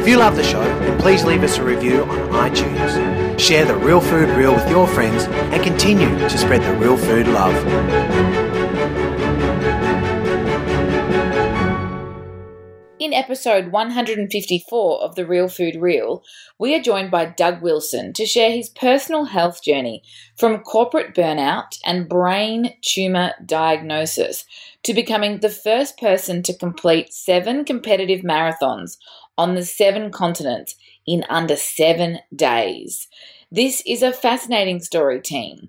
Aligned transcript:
If 0.00 0.08
you 0.08 0.16
love 0.16 0.34
the 0.34 0.42
show, 0.42 0.62
then 0.62 0.98
please 0.98 1.24
leave 1.24 1.42
us 1.42 1.58
a 1.58 1.62
review 1.62 2.04
on 2.04 2.50
iTunes. 2.50 3.38
Share 3.38 3.66
the 3.66 3.76
Real 3.76 4.00
Food 4.00 4.30
Reel 4.30 4.54
with 4.54 4.66
your 4.70 4.88
friends 4.88 5.24
and 5.24 5.62
continue 5.62 6.08
to 6.18 6.38
spread 6.38 6.62
the 6.62 6.74
real 6.78 6.96
food 6.96 7.28
love. 7.28 7.54
In 13.10 13.14
episode 13.14 13.72
154 13.72 15.02
of 15.02 15.16
The 15.16 15.26
Real 15.26 15.48
Food 15.48 15.74
Reel, 15.74 16.22
we 16.60 16.76
are 16.76 16.80
joined 16.80 17.10
by 17.10 17.24
Doug 17.24 17.60
Wilson 17.60 18.12
to 18.12 18.24
share 18.24 18.52
his 18.52 18.68
personal 18.68 19.24
health 19.24 19.64
journey 19.64 20.04
from 20.36 20.60
corporate 20.60 21.12
burnout 21.12 21.76
and 21.84 22.08
brain 22.08 22.76
tumor 22.82 23.32
diagnosis 23.44 24.44
to 24.84 24.94
becoming 24.94 25.40
the 25.40 25.48
first 25.48 25.98
person 25.98 26.44
to 26.44 26.56
complete 26.56 27.12
seven 27.12 27.64
competitive 27.64 28.20
marathons 28.20 28.96
on 29.36 29.56
the 29.56 29.64
seven 29.64 30.12
continents 30.12 30.76
in 31.04 31.24
under 31.28 31.56
seven 31.56 32.20
days. 32.32 33.08
This 33.50 33.82
is 33.84 34.04
a 34.04 34.12
fascinating 34.12 34.78
story, 34.78 35.20
team, 35.20 35.68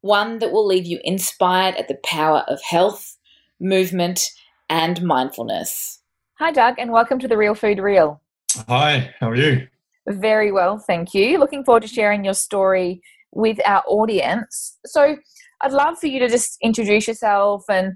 one 0.00 0.38
that 0.38 0.50
will 0.50 0.66
leave 0.66 0.86
you 0.86 0.98
inspired 1.04 1.74
at 1.74 1.88
the 1.88 2.00
power 2.02 2.42
of 2.48 2.62
health, 2.62 3.18
movement, 3.60 4.30
and 4.70 5.02
mindfulness. 5.02 5.99
Hi, 6.40 6.50
Doug, 6.50 6.76
and 6.78 6.90
welcome 6.90 7.18
to 7.18 7.28
the 7.28 7.36
Real 7.36 7.54
Food 7.54 7.78
Reel. 7.80 8.18
Hi, 8.66 9.14
how 9.20 9.28
are 9.28 9.36
you? 9.36 9.68
Very 10.08 10.50
well, 10.50 10.78
thank 10.78 11.12
you. 11.12 11.36
Looking 11.36 11.62
forward 11.64 11.82
to 11.82 11.86
sharing 11.86 12.24
your 12.24 12.32
story 12.32 13.02
with 13.30 13.58
our 13.66 13.82
audience. 13.86 14.78
So, 14.86 15.18
I'd 15.60 15.72
love 15.72 15.98
for 15.98 16.06
you 16.06 16.18
to 16.20 16.30
just 16.30 16.56
introduce 16.62 17.06
yourself 17.06 17.64
and 17.68 17.92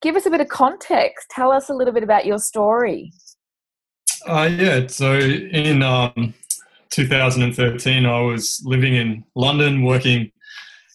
give 0.00 0.16
us 0.16 0.24
a 0.24 0.30
bit 0.30 0.40
of 0.40 0.48
context. 0.48 1.26
Tell 1.30 1.52
us 1.52 1.68
a 1.68 1.74
little 1.74 1.92
bit 1.92 2.02
about 2.02 2.24
your 2.24 2.38
story. 2.38 3.12
Uh, 4.26 4.48
yeah, 4.56 4.86
so 4.86 5.18
in 5.18 5.82
um, 5.82 6.32
2013, 6.88 8.06
I 8.06 8.20
was 8.22 8.62
living 8.64 8.94
in 8.94 9.22
London, 9.34 9.84
working 9.84 10.32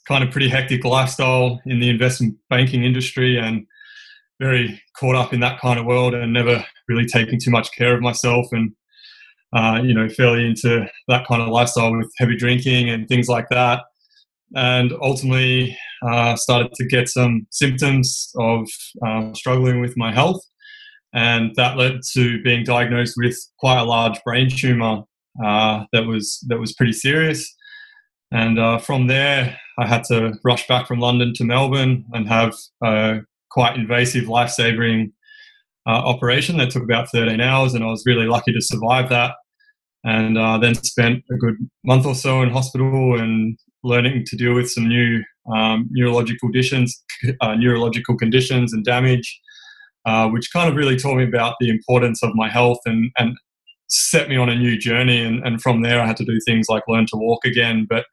kind 0.07 0.23
of 0.23 0.31
pretty 0.31 0.49
hectic 0.49 0.83
lifestyle 0.83 1.61
in 1.67 1.79
the 1.79 1.89
investment 1.89 2.37
banking 2.49 2.83
industry, 2.83 3.37
and 3.37 3.67
very 4.41 4.81
caught 4.97 5.15
up 5.15 5.33
in 5.33 5.39
that 5.39 5.59
kind 5.59 5.79
of 5.79 5.85
world 5.85 6.15
and 6.15 6.33
never 6.33 6.65
really 6.87 7.05
taking 7.05 7.39
too 7.39 7.51
much 7.51 7.71
care 7.77 7.95
of 7.95 8.01
myself 8.01 8.47
and 8.51 8.73
uh, 9.53 9.79
you 9.83 9.93
know 9.93 10.09
fairly 10.09 10.45
into 10.45 10.85
that 11.07 11.27
kind 11.27 11.41
of 11.41 11.49
lifestyle 11.49 11.95
with 11.95 12.11
heavy 12.17 12.35
drinking 12.35 12.89
and 12.89 13.07
things 13.07 13.27
like 13.29 13.47
that. 13.49 13.83
And 14.55 14.91
ultimately 15.01 15.77
uh, 16.05 16.35
started 16.35 16.73
to 16.73 16.85
get 16.85 17.07
some 17.07 17.47
symptoms 17.51 18.31
of 18.37 18.67
um, 19.05 19.33
struggling 19.33 19.79
with 19.79 19.95
my 19.95 20.11
health. 20.11 20.41
And 21.13 21.53
that 21.55 21.77
led 21.77 22.01
to 22.13 22.41
being 22.41 22.63
diagnosed 22.63 23.13
with 23.17 23.37
quite 23.59 23.79
a 23.79 23.83
large 23.83 24.19
brain 24.25 24.49
tumor 24.49 25.03
uh, 25.43 25.85
that 25.93 26.05
was 26.05 26.43
that 26.47 26.59
was 26.59 26.73
pretty 26.73 26.93
serious. 26.93 27.53
And 28.31 28.59
uh, 28.59 28.79
from 28.79 29.07
there 29.07 29.57
I 29.77 29.85
had 29.85 30.03
to 30.05 30.33
rush 30.43 30.67
back 30.67 30.87
from 30.87 30.99
London 30.99 31.33
to 31.35 31.43
Melbourne 31.43 32.05
and 32.13 32.27
have 32.27 32.55
quite 33.51 33.75
invasive, 33.75 34.27
life 34.27 34.49
saving 34.49 35.11
uh, 35.87 35.91
operation 35.91 36.57
that 36.57 36.69
took 36.69 36.83
about 36.83 37.09
13 37.09 37.41
hours, 37.41 37.73
and 37.73 37.83
I 37.83 37.87
was 37.87 38.03
really 38.05 38.25
lucky 38.25 38.53
to 38.53 38.61
survive 38.61 39.09
that. 39.09 39.35
And 40.03 40.37
uh, 40.37 40.57
then 40.57 40.73
spent 40.75 41.23
a 41.31 41.35
good 41.35 41.55
month 41.83 42.07
or 42.07 42.15
so 42.15 42.41
in 42.41 42.49
hospital 42.49 43.19
and 43.19 43.57
learning 43.83 44.23
to 44.27 44.35
deal 44.35 44.55
with 44.55 44.69
some 44.69 44.87
new 44.87 45.21
um, 45.53 45.87
neurological 45.91 46.49
conditions, 46.49 47.03
uh, 47.41 47.55
neurological 47.55 48.17
conditions 48.17 48.73
and 48.73 48.83
damage, 48.83 49.39
uh, 50.05 50.27
which 50.29 50.51
kind 50.51 50.69
of 50.69 50.75
really 50.75 50.97
taught 50.97 51.17
me 51.17 51.23
about 51.23 51.55
the 51.59 51.69
importance 51.69 52.23
of 52.23 52.31
my 52.33 52.49
health 52.49 52.79
and, 52.85 53.11
and 53.17 53.35
set 53.89 54.29
me 54.29 54.37
on 54.37 54.49
a 54.49 54.55
new 54.55 54.77
journey. 54.77 55.23
And, 55.23 55.45
and 55.45 55.61
from 55.61 55.81
there, 55.81 56.01
I 56.01 56.07
had 56.07 56.17
to 56.17 56.25
do 56.25 56.39
things 56.45 56.67
like 56.69 56.83
learn 56.87 57.05
to 57.07 57.17
walk 57.17 57.45
again. 57.45 57.85
But 57.87 58.05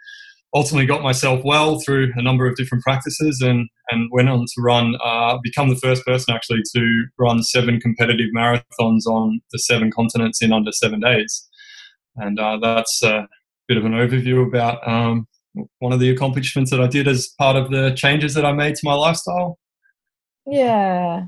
ultimately 0.55 0.87
got 0.87 1.03
myself 1.03 1.41
well 1.45 1.81
through 1.81 2.13
a 2.17 2.23
number 2.23 2.47
of 2.47 2.57
different 2.57 2.83
practices 2.83 3.41
and, 3.43 3.69
and 3.91 4.11
went 4.13 4.29
on 4.29 4.41
to 4.41 4.63
run, 4.63 4.95
uh, 5.05 5.37
become 5.43 5.69
the 5.69 5.77
first 5.77 6.05
person 6.07 6.35
actually 6.35 6.63
to 6.75 7.05
run 7.19 7.43
seven 7.43 7.81
competitive 7.81 8.29
marathons 8.35 9.07
on 9.07 9.41
the 9.53 9.59
seven 9.59 9.91
continents 9.91 10.43
in 10.43 10.53
under 10.53 10.73
seven 10.73 11.01
days. 11.01 11.47
And 12.17 12.39
uh, 12.41 12.59
that's 12.61 13.03
a 13.03 13.29
bit 13.69 13.77
of 13.77 13.85
an 13.85 13.93
overview 13.93 14.47
about 14.47 14.87
um, 14.89 15.27
one 15.79 15.93
of 15.93 16.01
the 16.01 16.11
accomplishments 16.11 16.71
that 16.71 16.81
I 16.81 16.87
did 16.87 17.07
as 17.07 17.29
part 17.39 17.57
of 17.57 17.71
the 17.71 17.93
changes 17.95 18.35
that 18.35 18.47
I 18.47 18.53
made 18.53 18.75
to 18.77 18.81
my 18.85 18.95
lifestyle. 18.95 19.59
Yeah, 20.47 21.27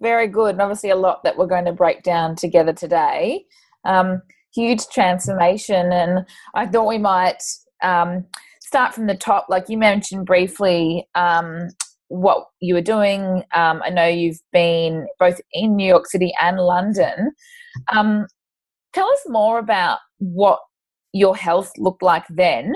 very 0.00 0.26
good. 0.26 0.52
And 0.52 0.62
obviously, 0.62 0.90
a 0.90 0.96
lot 0.96 1.22
that 1.24 1.36
we're 1.36 1.46
going 1.46 1.66
to 1.66 1.72
break 1.72 2.02
down 2.02 2.34
together 2.34 2.72
today. 2.72 3.44
Um, 3.84 4.22
huge 4.54 4.86
transformation. 4.88 5.92
And 5.92 6.26
I 6.54 6.66
thought 6.66 6.88
we 6.88 6.98
might 6.98 7.42
um, 7.82 8.24
start 8.74 8.92
from 8.92 9.06
the 9.06 9.14
top, 9.14 9.46
like 9.48 9.68
you 9.68 9.78
mentioned 9.78 10.26
briefly, 10.26 11.06
um, 11.14 11.68
what 12.08 12.48
you 12.58 12.74
were 12.74 12.80
doing. 12.80 13.44
Um, 13.54 13.80
I 13.84 13.90
know 13.90 14.08
you've 14.08 14.40
been 14.52 15.06
both 15.20 15.40
in 15.52 15.76
New 15.76 15.86
York 15.86 16.08
City 16.08 16.32
and 16.40 16.58
London. 16.58 17.30
Um, 17.92 18.26
tell 18.92 19.08
us 19.08 19.20
more 19.28 19.60
about 19.60 19.98
what 20.18 20.58
your 21.12 21.36
health 21.36 21.70
looked 21.78 22.02
like 22.02 22.24
then. 22.28 22.74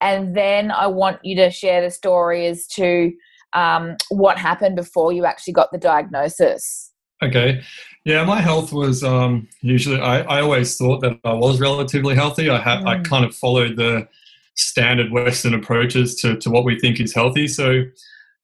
And 0.00 0.34
then 0.34 0.70
I 0.70 0.86
want 0.86 1.18
you 1.22 1.36
to 1.36 1.50
share 1.50 1.82
the 1.82 1.90
story 1.90 2.46
as 2.46 2.66
to 2.68 3.12
um, 3.52 3.96
what 4.08 4.38
happened 4.38 4.76
before 4.76 5.12
you 5.12 5.26
actually 5.26 5.52
got 5.52 5.72
the 5.72 5.78
diagnosis. 5.78 6.90
Okay. 7.22 7.60
Yeah, 8.06 8.24
my 8.24 8.40
health 8.40 8.72
was 8.72 9.04
um, 9.04 9.46
usually, 9.60 10.00
I, 10.00 10.22
I 10.22 10.40
always 10.40 10.74
thought 10.74 11.02
that 11.02 11.18
I 11.22 11.34
was 11.34 11.60
relatively 11.60 12.14
healthy. 12.14 12.48
I 12.48 12.58
had, 12.58 12.80
mm. 12.80 12.86
I 12.86 13.00
kind 13.00 13.26
of 13.26 13.34
followed 13.34 13.76
the 13.76 14.08
standard 14.54 15.10
Western 15.12 15.54
approaches 15.54 16.14
to, 16.16 16.36
to 16.36 16.50
what 16.50 16.64
we 16.64 16.78
think 16.78 17.00
is 17.00 17.14
healthy. 17.14 17.48
So 17.48 17.84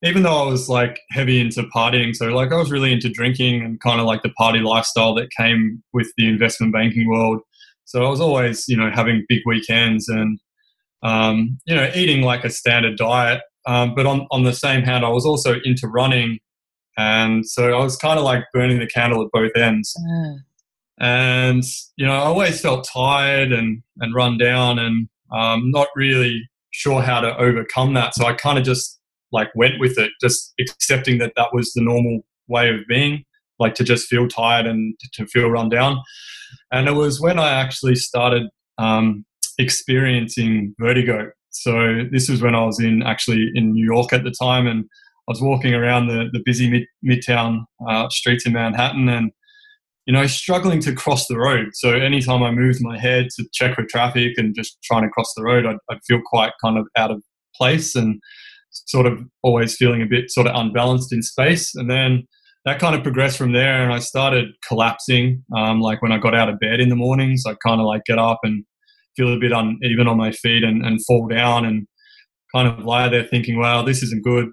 even 0.03 0.23
though 0.23 0.45
I 0.45 0.49
was 0.49 0.69
like 0.69 1.01
heavy 1.11 1.41
into 1.41 1.63
partying, 1.75 2.15
so 2.15 2.27
like 2.27 2.53
I 2.53 2.57
was 2.57 2.71
really 2.71 2.93
into 2.93 3.09
drinking 3.09 3.63
and 3.63 3.81
kind 3.81 4.01
of 4.01 4.07
like 4.07 4.23
the 4.23 4.31
party 4.31 4.61
lifestyle 4.61 5.15
that 5.15 5.31
came 5.37 5.83
with 5.93 6.13
the 6.17 6.29
investment 6.29 6.73
banking 6.73 7.09
world. 7.09 7.41
So 7.85 8.05
I 8.05 8.09
was 8.09 8.21
always, 8.21 8.67
you 8.69 8.77
know, 8.77 8.91
having 8.95 9.25
big 9.29 9.41
weekends 9.47 10.09
and, 10.09 10.39
um, 11.03 11.59
you 11.67 11.75
know, 11.75 11.91
eating 11.95 12.23
like 12.23 12.45
a 12.45 12.51
standard 12.51 12.97
diet. 12.97 13.41
Um, 13.67 13.95
but 13.95 14.07
on, 14.07 14.27
on 14.31 14.45
the 14.45 14.53
same 14.53 14.83
hand, 14.83 15.05
I 15.05 15.09
was 15.09 15.27
also 15.27 15.57
into 15.65 15.89
running. 15.89 16.39
And 16.97 17.47
so 17.47 17.79
I 17.79 17.83
was 17.83 17.97
kind 17.97 18.19
of 18.19 18.25
like 18.25 18.45
burning 18.53 18.79
the 18.79 18.87
candle 18.87 19.23
at 19.23 19.31
both 19.33 19.53
ends. 19.57 19.95
Mm. 20.01 20.37
And, 21.01 21.65
you 21.97 22.07
know, 22.07 22.13
I 22.13 22.25
always 22.25 22.61
felt 22.61 22.89
tired 22.93 23.53
and, 23.53 23.83
and 23.99 24.15
run 24.15 24.37
down. 24.37 24.79
And 24.79 25.09
um, 25.33 25.71
not 25.71 25.89
really 25.97 26.49
sure 26.71 27.03
how 27.03 27.21
to 27.21 27.37
overcome 27.39 27.95
that. 27.95 28.15
So 28.15 28.27
I 28.27 28.35
kind 28.35 28.59
of 28.59 28.65
just 28.65 28.99
like 29.33 29.49
went 29.55 29.79
with 29.79 29.99
it, 29.99 30.11
just 30.21 30.55
accepting 30.61 31.19
that 31.19 31.33
that 31.37 31.49
was 31.53 31.73
the 31.73 31.83
normal 31.83 32.21
way 32.49 32.71
of 32.71 32.81
being, 32.89 33.25
like 33.59 33.75
to 33.75 33.85
just 33.85 34.09
feel 34.09 34.29
tired 34.29 34.67
and 34.67 34.95
to 35.15 35.27
feel 35.27 35.51
run 35.51 35.69
down. 35.69 35.99
And 36.73 36.89
it 36.89 36.93
was 36.93 37.21
when 37.21 37.39
I 37.39 37.51
actually 37.51 37.95
started 37.97 38.45
um, 38.79 39.25
experiencing 39.59 40.75
vertigo. 40.79 41.31
So 41.51 42.05
this 42.11 42.29
was 42.29 42.41
when 42.41 42.55
I 42.55 42.65
was 42.65 42.81
in 42.81 43.03
actually 43.03 43.51
in 43.55 43.73
New 43.73 43.85
York 43.85 44.13
at 44.13 44.25
the 44.25 44.31
time, 44.31 44.67
and 44.67 44.85
I 45.29 45.33
was 45.33 45.43
walking 45.43 45.75
around 45.75 46.07
the, 46.07 46.29
the 46.33 46.43
busy 46.45 46.71
mid, 46.71 46.85
midtown 47.05 47.65
uh, 47.87 48.09
streets 48.11 48.47
in 48.47 48.53
Manhattan, 48.53 49.09
and 49.09 49.33
you 50.09 50.15
know, 50.15 50.27
struggling 50.27 50.81
to 50.81 50.95
cross 50.95 51.27
the 51.27 51.37
road. 51.37 51.69
So 51.75 51.91
anytime 51.91 52.43
I 52.43 52.51
moved 52.51 52.79
my 52.81 52.99
head 52.99 53.29
to 53.37 53.45
check 53.53 53.75
for 53.75 53.85
traffic 53.85 54.33
and 54.39 54.55
just 54.55 54.79
trying 54.83 55.03
to 55.03 55.11
cross 55.11 55.31
the 55.37 55.43
road, 55.43 55.67
I'd, 55.67 55.77
I'd, 55.91 55.99
feel 56.07 56.21
quite 56.25 56.53
kind 56.65 56.79
of 56.79 56.87
out 56.97 57.11
of 57.11 57.23
place 57.55 57.95
and 57.95 58.19
sort 58.71 59.05
of 59.05 59.21
always 59.43 59.77
feeling 59.77 60.01
a 60.01 60.07
bit 60.07 60.31
sort 60.31 60.47
of 60.47 60.57
unbalanced 60.57 61.13
in 61.13 61.23
space. 61.23 61.75
And 61.75 61.91
then 61.91 62.27
that 62.65 62.79
kind 62.79 62.95
of 62.97 63.03
progressed 63.03 63.37
from 63.37 63.53
there, 63.53 63.83
and 63.83 63.93
I 63.93 63.99
started 63.99 64.47
collapsing. 64.67 65.45
Um, 65.55 65.83
like 65.83 66.01
when 66.01 66.13
I 66.13 66.17
got 66.17 66.35
out 66.35 66.49
of 66.49 66.59
bed 66.59 66.81
in 66.81 66.89
the 66.89 66.97
mornings, 66.97 67.43
I 67.47 67.55
kind 67.63 67.79
of 67.79 67.87
like 67.87 68.05
get 68.07 68.19
up 68.19 68.41
and 68.45 68.65
feel 69.15 69.35
a 69.35 69.39
bit 69.39 69.53
uneven 69.53 70.09
on 70.09 70.17
my 70.17 70.33
feet 70.33 70.65
and, 70.65 70.87
and 70.87 71.05
fall 71.05 71.29
down 71.29 71.67
and 71.67 71.87
kind 72.55 72.67
of 72.67 72.83
lie 72.83 73.11
there 73.11 73.25
thinking, 73.25 73.59
"Wow, 73.59 73.83
this 73.83 74.03
isn't 74.03 74.25
good." 74.25 74.47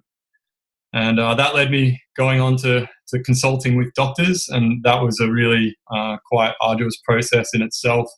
And 0.96 1.20
uh, 1.20 1.36
that 1.36 1.54
led 1.54 1.70
me 1.70 2.02
going 2.18 2.40
on 2.42 2.56
to 2.58 2.88
to 3.10 3.22
consulting 3.22 3.76
with 3.78 3.94
doctors, 3.94 4.48
and 4.50 4.82
that 4.84 5.04
was 5.04 5.20
a 5.20 5.30
really 5.30 5.76
uh, 5.96 6.18
quite 6.26 6.54
arduous 6.62 6.98
process 7.06 7.50
in 7.54 7.62
itself. 7.62 8.10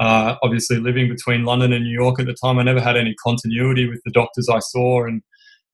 uh, 0.00 0.36
obviously 0.42 0.78
living 0.78 1.08
between 1.08 1.44
London 1.44 1.72
and 1.72 1.84
New 1.84 1.92
York 1.92 2.18
at 2.18 2.26
the 2.26 2.36
time, 2.42 2.58
I 2.58 2.62
never 2.62 2.80
had 2.80 2.96
any 2.96 3.14
continuity 3.24 3.88
with 3.88 4.00
the 4.04 4.10
doctors 4.10 4.48
I 4.48 4.58
saw 4.58 5.04
and 5.04 5.22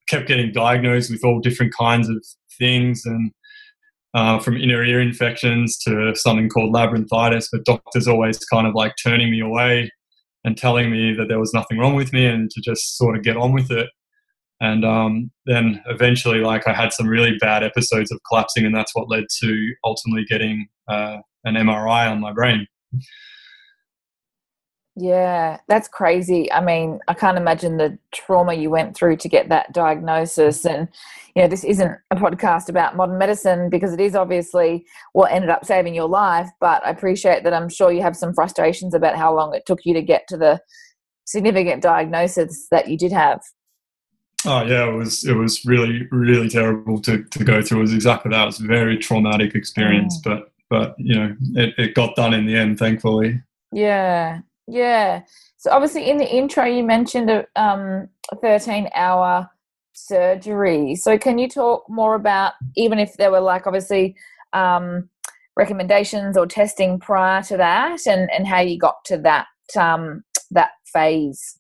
kept 0.09 0.29
getting 0.29 0.53
diagnosed 0.53 1.11
with 1.11 1.25
all 1.25 1.41
different 1.41 1.73
kinds 1.75 2.09
of 2.09 2.23
things 2.59 3.03
and 3.05 3.33
uh, 4.13 4.39
from 4.41 4.57
inner 4.57 4.85
ear 4.85 5.01
infections 5.01 5.79
to 5.79 6.15
something 6.15 6.49
called 6.49 6.75
labyrinthitis, 6.75 7.47
but 7.53 7.65
doctors 7.65 8.09
always 8.09 8.39
kind 8.47 8.67
of 8.67 8.75
like 8.75 8.93
turning 9.03 9.31
me 9.31 9.41
away 9.41 9.91
and 10.45 10.57
telling 10.57 10.91
me 10.91 11.15
that 11.15 11.29
there 11.29 11.39
was 11.39 11.55
nothing 11.55 11.79
wrong 11.79 11.95
with 11.95 12.13
me 12.13 12.27
and 12.27 12.51
to 12.51 12.61
just 12.61 12.97
sort 12.97 13.17
of 13.17 13.23
get 13.23 13.37
on 13.37 13.53
with 13.53 13.71
it. 13.71 13.89
And 14.61 14.85
um, 14.85 15.31
then 15.47 15.83
eventually, 15.87 16.41
like, 16.41 16.69
I 16.69 16.75
had 16.75 16.93
some 16.93 17.07
really 17.07 17.37
bad 17.39 17.63
episodes 17.63 18.13
of 18.13 18.21
collapsing, 18.29 18.67
and 18.67 18.75
that's 18.75 18.95
what 18.95 19.09
led 19.09 19.25
to 19.43 19.75
ultimately 19.85 20.25
getting 20.29 20.69
uh, 20.87 21.19
an 21.45 21.55
MRI 21.55 22.11
on 22.11 22.21
my 22.21 22.33
brain. 22.33 22.67
Yeah, 24.97 25.59
that's 25.67 25.89
crazy. 25.89 26.53
I 26.53 26.61
mean, 26.61 26.99
I 27.09 27.15
can't 27.15 27.39
imagine 27.39 27.79
the 27.79 27.97
trauma 28.13 28.53
you 28.53 28.69
went 28.69 28.95
through 28.95 29.17
to 29.19 29.29
get 29.29 29.49
that 29.49 29.73
diagnosis. 29.73 30.67
And, 30.67 30.89
you 31.35 31.41
know, 31.41 31.49
this 31.49 31.65
isn't 31.65 31.97
a 32.11 32.17
podcast 32.17 32.69
about 32.69 32.97
modern 32.97 33.17
medicine 33.17 33.71
because 33.71 33.95
it 33.95 34.01
is 34.01 34.15
obviously 34.15 34.85
what 35.13 35.33
ended 35.33 35.49
up 35.49 35.65
saving 35.65 35.95
your 35.95 36.09
life. 36.09 36.51
But 36.61 36.85
I 36.85 36.91
appreciate 36.91 37.45
that 37.45 37.55
I'm 37.55 37.71
sure 37.71 37.91
you 37.91 38.03
have 38.03 38.17
some 38.17 38.35
frustrations 38.35 38.93
about 38.93 39.17
how 39.17 39.35
long 39.35 39.55
it 39.55 39.63
took 39.65 39.79
you 39.85 39.95
to 39.95 40.03
get 40.03 40.27
to 40.29 40.37
the 40.37 40.61
significant 41.25 41.83
diagnosis 41.83 42.67
that 42.71 42.89
you 42.89 42.99
did 42.99 43.13
have. 43.13 43.41
Oh 44.47 44.63
yeah, 44.65 44.89
it 44.89 44.95
was 44.95 45.25
it 45.25 45.35
was 45.35 45.65
really 45.67 46.07
really 46.11 46.49
terrible 46.49 47.01
to, 47.03 47.25
to 47.25 47.45
go 47.45 47.61
through. 47.61 47.79
It 47.79 47.83
was 47.83 47.95
exactly 47.95 48.31
that. 48.31 48.43
It 48.43 48.47
was 48.47 48.61
a 48.61 48.67
very 48.67 48.97
traumatic 48.97 49.55
experience, 49.55 50.19
mm. 50.19 50.25
but 50.25 50.53
but 50.71 50.95
you 50.99 51.15
know 51.15 51.37
it, 51.57 51.75
it 51.77 51.95
got 51.95 52.17
done 52.17 52.33
in 52.33 52.47
the 52.47 52.57
end, 52.57 52.79
thankfully. 52.79 53.43
Yeah, 53.73 54.41
yeah. 54.67 55.23
So 55.59 55.71
obviously, 55.71 56.09
in 56.09 56.17
the 56.17 56.29
intro, 56.29 56.65
you 56.65 56.83
mentioned 56.83 57.31
a 57.31 57.47
um, 57.55 58.09
13 58.41 58.89
hour 58.95 59.49
surgery. 59.93 60.95
So 60.95 61.19
can 61.19 61.39
you 61.39 61.49
talk 61.49 61.85
more 61.89 62.15
about 62.15 62.55
even 62.77 62.99
if 62.99 63.15
there 63.19 63.31
were 63.31 63.41
like 63.41 63.67
obviously 63.67 64.17
um, 64.55 65.09
recommendations 65.57 66.37
or 66.39 66.47
testing 66.47 66.99
prior 66.99 67.43
to 67.43 67.59
that, 67.59 68.07
and 68.07 68.31
and 68.31 68.47
how 68.47 68.61
you 68.61 68.79
got 68.79 69.05
to 69.07 69.19
that 69.19 69.49
um, 69.77 70.25
that 70.51 70.71
phase? 70.93 71.60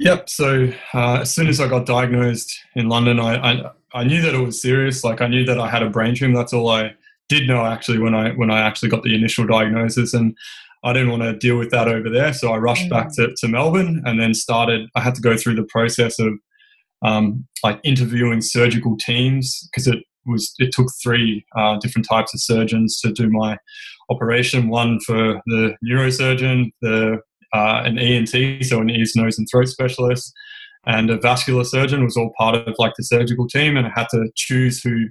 Yep. 0.00 0.28
So 0.28 0.72
uh, 0.92 1.20
as 1.20 1.32
soon 1.32 1.46
as 1.48 1.60
I 1.60 1.68
got 1.68 1.86
diagnosed 1.86 2.52
in 2.74 2.88
London, 2.88 3.20
I, 3.20 3.36
I, 3.36 3.70
I 3.92 4.04
knew 4.04 4.20
that 4.22 4.34
it 4.34 4.40
was 4.40 4.60
serious. 4.60 5.04
Like 5.04 5.20
I 5.20 5.28
knew 5.28 5.44
that 5.44 5.60
I 5.60 5.68
had 5.70 5.82
a 5.82 5.90
brain 5.90 6.14
tumor. 6.14 6.36
That's 6.36 6.52
all 6.52 6.68
I 6.68 6.94
did 7.28 7.46
know 7.46 7.64
actually 7.64 7.98
when 7.98 8.14
I 8.14 8.32
when 8.32 8.50
I 8.50 8.60
actually 8.60 8.90
got 8.90 9.02
the 9.02 9.14
initial 9.14 9.46
diagnosis. 9.46 10.12
And 10.12 10.36
I 10.84 10.92
didn't 10.92 11.10
want 11.10 11.22
to 11.22 11.32
deal 11.36 11.56
with 11.56 11.70
that 11.70 11.88
over 11.88 12.10
there. 12.10 12.34
So 12.34 12.52
I 12.52 12.58
rushed 12.58 12.86
mm. 12.86 12.90
back 12.90 13.14
to, 13.14 13.34
to 13.38 13.48
Melbourne 13.48 14.02
and 14.04 14.20
then 14.20 14.34
started, 14.34 14.88
I 14.94 15.00
had 15.00 15.14
to 15.14 15.22
go 15.22 15.36
through 15.36 15.54
the 15.54 15.64
process 15.64 16.18
of 16.18 16.34
um, 17.02 17.46
like 17.62 17.80
interviewing 17.84 18.42
surgical 18.42 18.96
teams 18.98 19.66
because 19.72 19.86
it 19.86 20.00
was, 20.26 20.54
it 20.58 20.72
took 20.72 20.88
three 21.02 21.46
uh, 21.56 21.78
different 21.78 22.06
types 22.06 22.34
of 22.34 22.40
surgeons 22.40 23.00
to 23.00 23.12
do 23.12 23.30
my 23.30 23.56
operation. 24.10 24.68
One 24.68 25.00
for 25.00 25.40
the 25.46 25.74
neurosurgeon, 25.82 26.72
the, 26.82 27.20
uh, 27.54 27.82
an 27.84 27.98
ENT, 27.98 28.64
so 28.64 28.80
an 28.80 28.90
ears, 28.90 29.12
nose 29.14 29.38
and 29.38 29.46
throat 29.50 29.68
specialist, 29.68 30.32
and 30.86 31.10
a 31.10 31.18
vascular 31.18 31.64
surgeon 31.64 32.04
was 32.04 32.16
all 32.16 32.32
part 32.36 32.56
of 32.56 32.74
like 32.78 32.92
the 32.96 33.04
surgical 33.04 33.46
team. 33.46 33.76
And 33.76 33.86
I 33.86 33.90
had 33.94 34.08
to 34.10 34.28
choose 34.34 34.82
who 34.82 35.06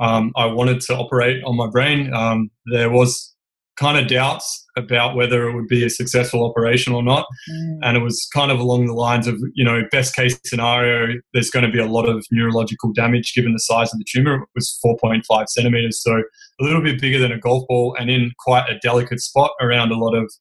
um, 0.00 0.32
I 0.36 0.46
wanted 0.46 0.80
to 0.82 0.96
operate 0.96 1.42
on 1.44 1.56
my 1.56 1.68
brain. 1.68 2.12
Um, 2.14 2.50
there 2.66 2.90
was 2.90 3.34
kind 3.76 3.98
of 3.98 4.08
doubts 4.08 4.64
about 4.78 5.14
whether 5.16 5.48
it 5.48 5.54
would 5.54 5.68
be 5.68 5.84
a 5.84 5.90
successful 5.90 6.44
operation 6.44 6.94
or 6.94 7.02
not. 7.02 7.26
Mm. 7.50 7.78
And 7.82 7.96
it 7.96 8.00
was 8.00 8.26
kind 8.32 8.50
of 8.50 8.58
along 8.58 8.86
the 8.86 8.94
lines 8.94 9.26
of, 9.26 9.38
you 9.54 9.64
know, 9.64 9.82
best 9.90 10.14
case 10.14 10.38
scenario, 10.44 11.20
there's 11.34 11.50
going 11.50 11.64
to 11.64 11.70
be 11.70 11.78
a 11.78 11.86
lot 11.86 12.08
of 12.08 12.24
neurological 12.30 12.92
damage 12.94 13.34
given 13.34 13.52
the 13.52 13.58
size 13.58 13.92
of 13.92 13.98
the 13.98 14.06
tumor. 14.08 14.42
It 14.42 14.48
was 14.54 14.78
4.5 14.84 15.48
centimeters, 15.48 16.02
so 16.02 16.22
a 16.60 16.64
little 16.64 16.82
bit 16.82 17.00
bigger 17.00 17.18
than 17.18 17.32
a 17.32 17.38
golf 17.38 17.66
ball 17.68 17.94
and 17.98 18.10
in 18.10 18.32
quite 18.38 18.68
a 18.70 18.78
delicate 18.78 19.20
spot 19.20 19.50
around 19.60 19.92
a 19.92 19.98
lot 19.98 20.14
of 20.14 20.32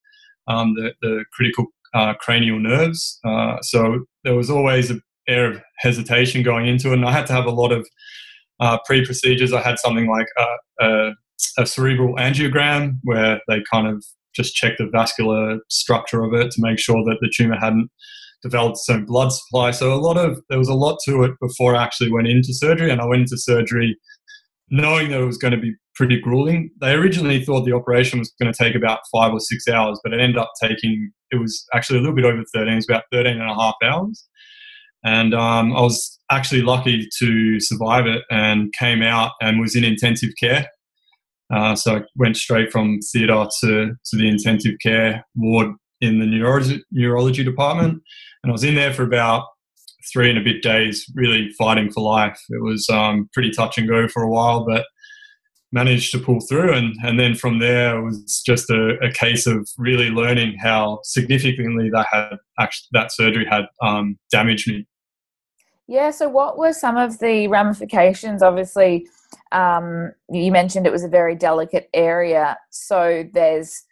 um, 0.47 0.75
the, 0.75 0.94
the 1.01 1.25
critical 1.33 1.68
uh, 1.94 2.13
cranial 2.15 2.59
nerves. 2.59 3.19
Uh, 3.25 3.62
so 3.62 4.06
there 4.24 4.36
was 4.36 4.50
always 4.50 4.92
an 4.92 5.01
air 5.27 5.51
of 5.51 5.62
hesitation 5.80 6.44
going 6.44 6.68
into 6.68 6.89
it. 6.89 6.95
And 6.95 7.06
I 7.06 7.12
had 7.12 7.27
to 7.27 7.33
have 7.33 7.45
a 7.45 7.51
lot 7.51 7.71
of 7.71 7.88
uh, 8.59 8.77
pre 8.86 9.06
procedures. 9.06 9.53
I 9.53 9.62
had 9.62 9.80
something 9.80 10.07
like 10.07 10.27
a, 10.38 10.86
a 10.86 11.12
a 11.57 11.65
cerebral 11.65 12.15
angiogram 12.15 12.97
where 13.03 13.42
they 13.47 13.62
kind 13.71 13.88
of 13.88 14.03
just 14.36 14.56
checked 14.56 14.77
the 14.77 14.88
vascular 14.88 15.59
structure 15.69 16.24
of 16.24 16.33
it 16.33 16.51
to 16.51 16.62
make 16.62 16.80
sure 16.80 17.03
that 17.03 17.18
the 17.21 17.31
tumor 17.36 17.57
hadn't 17.57 17.89
developed 18.42 18.77
own 18.89 19.06
blood 19.06 19.31
supply. 19.31 19.71
So 19.71 19.94
a 19.94 19.95
lot 19.95 20.18
of 20.18 20.42
there 20.50 20.59
was 20.59 20.69
a 20.69 20.74
lot 20.74 21.00
to 21.06 21.24
it 21.24 21.31
before 21.42 21.75
I 21.75 21.83
actually 21.83 22.12
went 22.12 22.27
into 22.27 22.53
surgery, 22.53 22.92
and 22.92 23.01
I 23.01 23.06
went 23.06 23.21
into 23.21 23.38
surgery 23.38 23.97
knowing 24.69 25.09
that 25.09 25.21
it 25.21 25.25
was 25.25 25.38
going 25.38 25.53
to 25.53 25.59
be 25.59 25.74
pretty 25.95 26.19
grueling. 26.19 26.69
They 26.81 26.94
originally 26.94 27.44
thought 27.44 27.65
the 27.65 27.74
operation 27.74 28.19
was 28.19 28.33
going 28.42 28.51
to 28.51 28.63
take 28.63 28.75
about 28.75 29.00
five 29.12 29.33
or 29.33 29.39
six 29.39 29.68
hours, 29.68 30.00
but 30.03 30.13
it 30.13 30.19
ended 30.19 30.38
up 30.38 30.51
taking 30.62 31.12
it 31.31 31.38
was 31.38 31.65
actually 31.74 32.00
a 32.00 32.01
little 32.01 32.15
bit 32.15 32.25
over 32.25 32.44
13. 32.53 32.71
It 32.71 32.75
was 32.75 32.89
about 32.89 33.03
13 33.12 33.39
and 33.39 33.50
a 33.50 33.53
half 33.53 33.75
hours. 33.83 34.27
And 35.03 35.33
um, 35.33 35.75
I 35.75 35.81
was 35.81 36.19
actually 36.31 36.62
lucky 36.62 37.07
to 37.19 37.59
survive 37.59 38.06
it 38.07 38.24
and 38.30 38.74
came 38.74 39.01
out 39.01 39.31
and 39.42 39.59
was 39.59 39.75
in 39.75 39.83
intensive 39.83 40.31
care 40.39 40.68
uh, 41.53 41.75
so 41.75 41.97
I 41.97 42.01
went 42.15 42.38
straight 42.38 42.71
from 42.71 43.00
theatre 43.12 43.45
to, 43.62 43.94
to 44.06 44.18
the 44.18 44.27
intensive 44.27 44.75
care 44.81 45.25
ward 45.36 45.75
in 46.01 46.19
the 46.19 46.25
neurology, 46.25 46.83
neurology 46.92 47.44
department. 47.44 48.01
And 48.44 48.51
I 48.51 48.53
was 48.53 48.63
in 48.63 48.75
there 48.75 48.94
for 48.94 49.03
about 49.03 49.45
three 50.12 50.30
and 50.30 50.39
a 50.39 50.44
bit 50.44 50.62
days, 50.62 51.06
really 51.13 51.50
fighting 51.57 51.92
for 51.92 52.01
life. 52.01 52.39
It 52.50 52.63
was 52.63 52.88
um, 52.89 53.30
pretty 53.33 53.51
touch 53.51 53.77
and 53.77 53.88
go 53.88 54.07
for 54.07 54.24
a 54.24 54.30
while, 54.30 54.65
but 54.65 54.86
managed 55.75 56.10
to 56.13 56.19
pull 56.19 56.39
through. 56.39 56.74
And, 56.74 56.95
and 57.04 57.19
then 57.19 57.36
from 57.36 57.60
there, 57.60 58.00
it 58.00 58.01
was 58.01 58.42
just 58.44 58.69
a, 58.69 58.98
a 59.04 59.12
case 59.12 59.45
of 59.45 59.68
really 59.77 60.10
learning 60.10 60.57
how 60.57 61.01
significantly 61.04 61.89
that 61.92 62.07
had 62.12 62.38
actually, 62.57 62.88
that 62.94 63.12
surgery 63.12 63.45
had 63.48 63.66
um, 63.83 64.18
damaged 64.31 64.68
me. 64.69 64.88
Yeah. 65.88 66.10
So, 66.10 66.30
what 66.30 66.57
were 66.57 66.74
some 66.74 66.98
of 66.98 67.19
the 67.19 67.48
ramifications? 67.48 68.42
Obviously, 68.42 69.06
um, 69.51 70.13
you 70.31 70.51
mentioned 70.51 70.88
it 70.88 70.92
was 70.92 71.04
a 71.04 71.10
very 71.10 71.36
delicate 71.36 71.89
area, 71.94 72.57
so 72.71 73.24
there's 73.33 73.83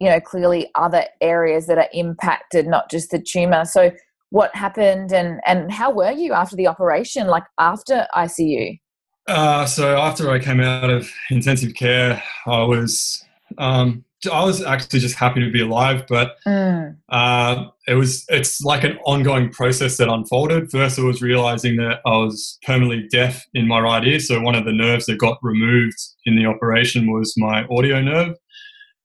you 0.00 0.08
know 0.08 0.18
clearly 0.18 0.68
other 0.74 1.04
areas 1.20 1.68
that 1.68 1.78
are 1.78 1.88
impacted, 1.92 2.66
not 2.66 2.90
just 2.90 3.12
the 3.12 3.22
tumor. 3.22 3.64
So, 3.66 3.92
what 4.30 4.52
happened, 4.56 5.12
and 5.12 5.40
and 5.46 5.70
how 5.70 5.92
were 5.92 6.10
you 6.10 6.32
after 6.32 6.56
the 6.56 6.66
operation? 6.66 7.28
Like 7.28 7.44
after 7.60 8.08
ICU? 8.16 8.80
Uh, 9.28 9.66
so 9.66 9.96
after 9.96 10.30
I 10.30 10.38
came 10.38 10.58
out 10.60 10.88
of 10.88 11.10
intensive 11.30 11.74
care, 11.74 12.22
I 12.46 12.62
was 12.62 13.22
um, 13.58 14.04
I 14.32 14.42
was 14.42 14.64
actually 14.64 15.00
just 15.00 15.14
happy 15.14 15.40
to 15.44 15.50
be 15.50 15.60
alive, 15.60 16.04
but 16.08 16.36
mm. 16.46 16.96
uh, 17.10 17.66
it 17.86 17.94
was 17.94 18.24
it's 18.28 18.62
like 18.62 18.84
an 18.84 18.96
ongoing 19.04 19.50
process 19.50 19.98
that 19.98 20.08
unfolded. 20.08 20.70
First, 20.70 20.98
I 20.98 21.02
was 21.02 21.20
realizing 21.20 21.76
that 21.76 22.00
I 22.06 22.16
was 22.16 22.58
permanently 22.64 23.06
deaf 23.08 23.46
in 23.52 23.68
my 23.68 23.80
right 23.80 24.04
ear, 24.04 24.18
so 24.18 24.40
one 24.40 24.54
of 24.54 24.64
the 24.64 24.72
nerves 24.72 25.06
that 25.06 25.18
got 25.18 25.38
removed 25.42 25.98
in 26.24 26.34
the 26.34 26.46
operation 26.46 27.12
was 27.12 27.34
my 27.36 27.64
audio 27.70 28.00
nerve, 28.00 28.34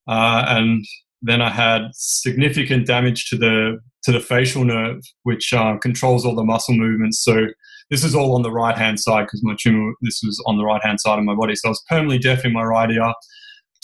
uh, 0.07 0.45
and 0.47 0.85
then 1.21 1.41
I 1.41 1.49
had 1.49 1.89
significant 1.93 2.87
damage 2.87 3.29
to 3.29 3.37
the 3.37 3.79
to 4.05 4.13
the 4.13 4.21
facial 4.21 4.63
nerve, 4.63 5.01
which 5.23 5.53
uh, 5.53 5.77
controls 5.77 6.25
all 6.25 6.35
the 6.35 6.43
muscle 6.45 6.75
movements. 6.75 7.19
So 7.19 7.47
this 7.89 8.03
is 8.03 8.15
all 8.15 8.35
on 8.35 8.41
the 8.41 8.51
right 8.51 8.77
hand 8.77 8.99
side 8.99 9.25
because 9.25 9.43
my 9.43 9.55
tumor 9.59 9.93
this 10.01 10.21
was 10.23 10.41
on 10.45 10.57
the 10.57 10.65
right 10.65 10.83
hand 10.83 10.99
side 10.99 11.19
of 11.19 11.25
my 11.25 11.35
body, 11.35 11.55
so 11.55 11.67
I 11.67 11.71
was 11.71 11.83
permanently 11.89 12.19
deaf 12.19 12.45
in 12.45 12.53
my 12.53 12.63
right 12.63 12.89
ear 12.89 13.13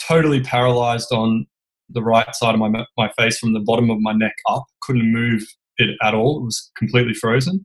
totally 0.08 0.42
paralyzed 0.42 1.12
on 1.12 1.46
the 1.90 2.04
right 2.04 2.34
side 2.36 2.54
of 2.54 2.60
my 2.60 2.86
my 2.98 3.12
face 3.18 3.38
from 3.38 3.54
the 3.54 3.60
bottom 3.60 3.90
of 3.90 4.00
my 4.00 4.14
neck 4.14 4.36
up. 4.50 4.66
Couldn't 4.82 5.12
move 5.12 5.44
it 5.78 5.96
at 6.04 6.14
all. 6.14 6.40
It 6.40 6.46
was 6.46 6.72
completely 6.78 7.14
frozen. 7.14 7.64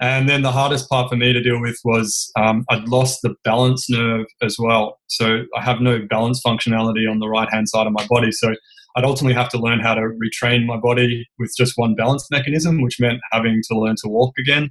And 0.00 0.28
then 0.28 0.42
the 0.42 0.50
hardest 0.50 0.88
part 0.88 1.08
for 1.08 1.16
me 1.16 1.32
to 1.32 1.40
deal 1.40 1.60
with 1.60 1.78
was 1.84 2.30
um, 2.36 2.64
I'd 2.70 2.88
lost 2.88 3.20
the 3.22 3.34
balance 3.44 3.88
nerve 3.88 4.26
as 4.42 4.56
well. 4.58 4.98
So 5.06 5.44
I 5.56 5.62
have 5.62 5.80
no 5.80 6.00
balance 6.10 6.42
functionality 6.44 7.08
on 7.08 7.20
the 7.20 7.28
right 7.28 7.48
hand 7.52 7.68
side 7.68 7.86
of 7.86 7.92
my 7.92 8.04
body. 8.08 8.32
So 8.32 8.52
I'd 8.96 9.04
ultimately 9.04 9.34
have 9.34 9.48
to 9.50 9.58
learn 9.58 9.78
how 9.78 9.94
to 9.94 10.00
retrain 10.00 10.66
my 10.66 10.76
body 10.76 11.24
with 11.38 11.54
just 11.56 11.74
one 11.76 11.94
balance 11.94 12.26
mechanism, 12.32 12.82
which 12.82 12.98
meant 12.98 13.20
having 13.30 13.62
to 13.70 13.78
learn 13.78 13.94
to 14.02 14.08
walk 14.08 14.34
again. 14.38 14.70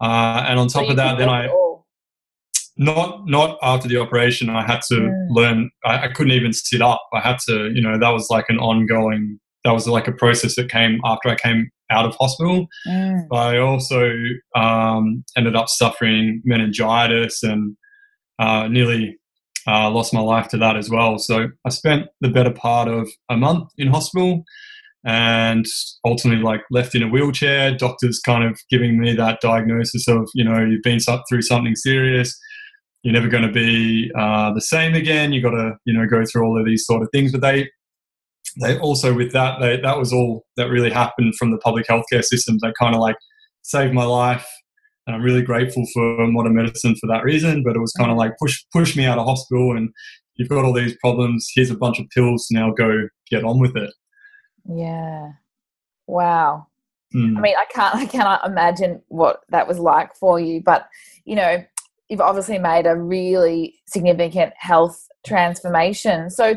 Uh, 0.00 0.44
and 0.48 0.58
on 0.58 0.68
top 0.68 0.84
so 0.84 0.90
of 0.90 0.96
that, 0.96 1.18
then 1.18 1.28
I 1.28 1.48
not 2.76 3.26
not 3.26 3.56
after 3.62 3.86
the 3.86 3.96
operation 3.96 4.50
i 4.50 4.60
had 4.60 4.80
to 4.80 4.94
mm. 4.94 5.26
learn 5.30 5.70
I, 5.84 6.06
I, 6.06 6.08
couldn't 6.08 6.32
even 6.32 6.52
sit 6.52 6.82
up 6.82 7.00
i 7.12 7.20
had 7.20 7.38
to 7.46 7.70
you 7.72 7.80
know 7.80 8.00
that 8.00 8.08
was 8.08 8.26
like 8.30 8.46
an 8.48 8.58
ongoing 8.58 9.38
that 9.62 9.70
was 9.70 9.86
like 9.86 10.08
a 10.08 10.12
process 10.12 10.56
that 10.56 10.72
came 10.72 11.00
after 11.04 11.28
i 11.28 11.36
came 11.36 11.70
out 11.90 12.04
of 12.04 12.16
hospital 12.16 12.66
mm. 12.88 13.28
but 13.30 13.36
i 13.36 13.58
also 13.58 14.12
um, 14.56 15.24
ended 15.36 15.54
up 15.54 15.68
suffering 15.68 16.42
meningitis 16.44 17.44
and 17.44 17.76
uh, 18.40 18.66
nearly 18.66 19.16
uh, 19.66 19.90
lost 19.90 20.12
my 20.12 20.20
life 20.20 20.48
to 20.48 20.58
that 20.58 20.76
as 20.76 20.90
well. 20.90 21.18
So 21.18 21.48
I 21.64 21.68
spent 21.70 22.08
the 22.20 22.28
better 22.28 22.50
part 22.50 22.88
of 22.88 23.08
a 23.30 23.36
month 23.36 23.70
in 23.78 23.88
hospital 23.88 24.44
and 25.04 25.66
ultimately 26.04 26.42
like 26.42 26.62
left 26.70 26.94
in 26.94 27.02
a 27.02 27.08
wheelchair. 27.08 27.76
Doctors 27.76 28.20
kind 28.20 28.44
of 28.44 28.58
giving 28.70 28.98
me 28.98 29.14
that 29.14 29.40
diagnosis 29.40 30.08
of 30.08 30.28
you 30.34 30.44
know 30.44 30.64
you've 30.64 30.82
been 30.82 30.98
through 31.28 31.42
something 31.42 31.76
serious. 31.76 32.36
You're 33.02 33.12
never 33.12 33.28
going 33.28 33.46
to 33.46 33.52
be 33.52 34.10
uh, 34.18 34.52
the 34.54 34.62
same 34.62 34.94
again. 34.94 35.32
You 35.32 35.42
got 35.42 35.50
to 35.50 35.74
you 35.84 35.92
know 35.92 36.06
go 36.06 36.24
through 36.24 36.44
all 36.46 36.58
of 36.58 36.64
these 36.64 36.86
sort 36.86 37.02
of 37.02 37.08
things. 37.12 37.32
But 37.32 37.42
they 37.42 37.68
they 38.60 38.78
also 38.78 39.12
with 39.14 39.32
that 39.32 39.60
they, 39.60 39.78
that 39.80 39.98
was 39.98 40.12
all 40.12 40.44
that 40.56 40.70
really 40.70 40.90
happened 40.90 41.34
from 41.36 41.50
the 41.50 41.58
public 41.58 41.86
healthcare 41.86 42.24
systems. 42.24 42.62
They 42.62 42.72
kind 42.78 42.94
of 42.94 43.00
like 43.00 43.16
saved 43.62 43.94
my 43.94 44.04
life. 44.04 44.46
And 45.06 45.14
i'm 45.14 45.22
really 45.22 45.42
grateful 45.42 45.84
for 45.92 46.26
modern 46.28 46.54
medicine 46.54 46.96
for 46.98 47.06
that 47.08 47.24
reason. 47.24 47.62
But 47.62 47.76
it 47.76 47.80
was 47.80 47.92
kind 47.92 48.10
of 48.10 48.16
like 48.16 48.32
push 48.40 48.64
push 48.72 48.96
me 48.96 49.04
out 49.04 49.18
of 49.18 49.26
hospital 49.26 49.76
and 49.76 49.90
you've 50.36 50.48
got 50.48 50.64
all 50.64 50.72
these 50.72 50.96
problems. 50.96 51.46
Here's 51.54 51.70
a 51.70 51.76
bunch 51.76 52.00
of 52.00 52.06
pills. 52.08 52.46
Now 52.50 52.70
go 52.70 53.08
get 53.30 53.44
on 53.44 53.60
with 53.60 53.76
it 53.76 53.92
yeah. 54.68 55.32
Wow. 56.06 56.66
Mm. 57.14 57.38
I 57.38 57.40
mean, 57.40 57.54
I 57.56 57.64
can't, 57.72 57.94
I 57.96 58.06
cannot 58.06 58.46
imagine 58.46 59.02
what 59.08 59.40
that 59.50 59.68
was 59.68 59.78
like 59.78 60.14
for 60.16 60.40
you, 60.40 60.62
but 60.64 60.88
you 61.24 61.36
know, 61.36 61.64
you've 62.08 62.20
obviously 62.20 62.58
made 62.58 62.86
a 62.86 62.96
really 62.96 63.74
significant 63.86 64.52
health 64.56 65.06
transformation. 65.26 66.30
So, 66.30 66.56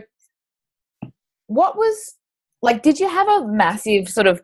what 1.47 1.77
was 1.77 2.15
like? 2.61 2.83
Did 2.83 2.99
you 2.99 3.07
have 3.07 3.27
a 3.27 3.47
massive 3.47 4.09
sort 4.09 4.27
of 4.27 4.41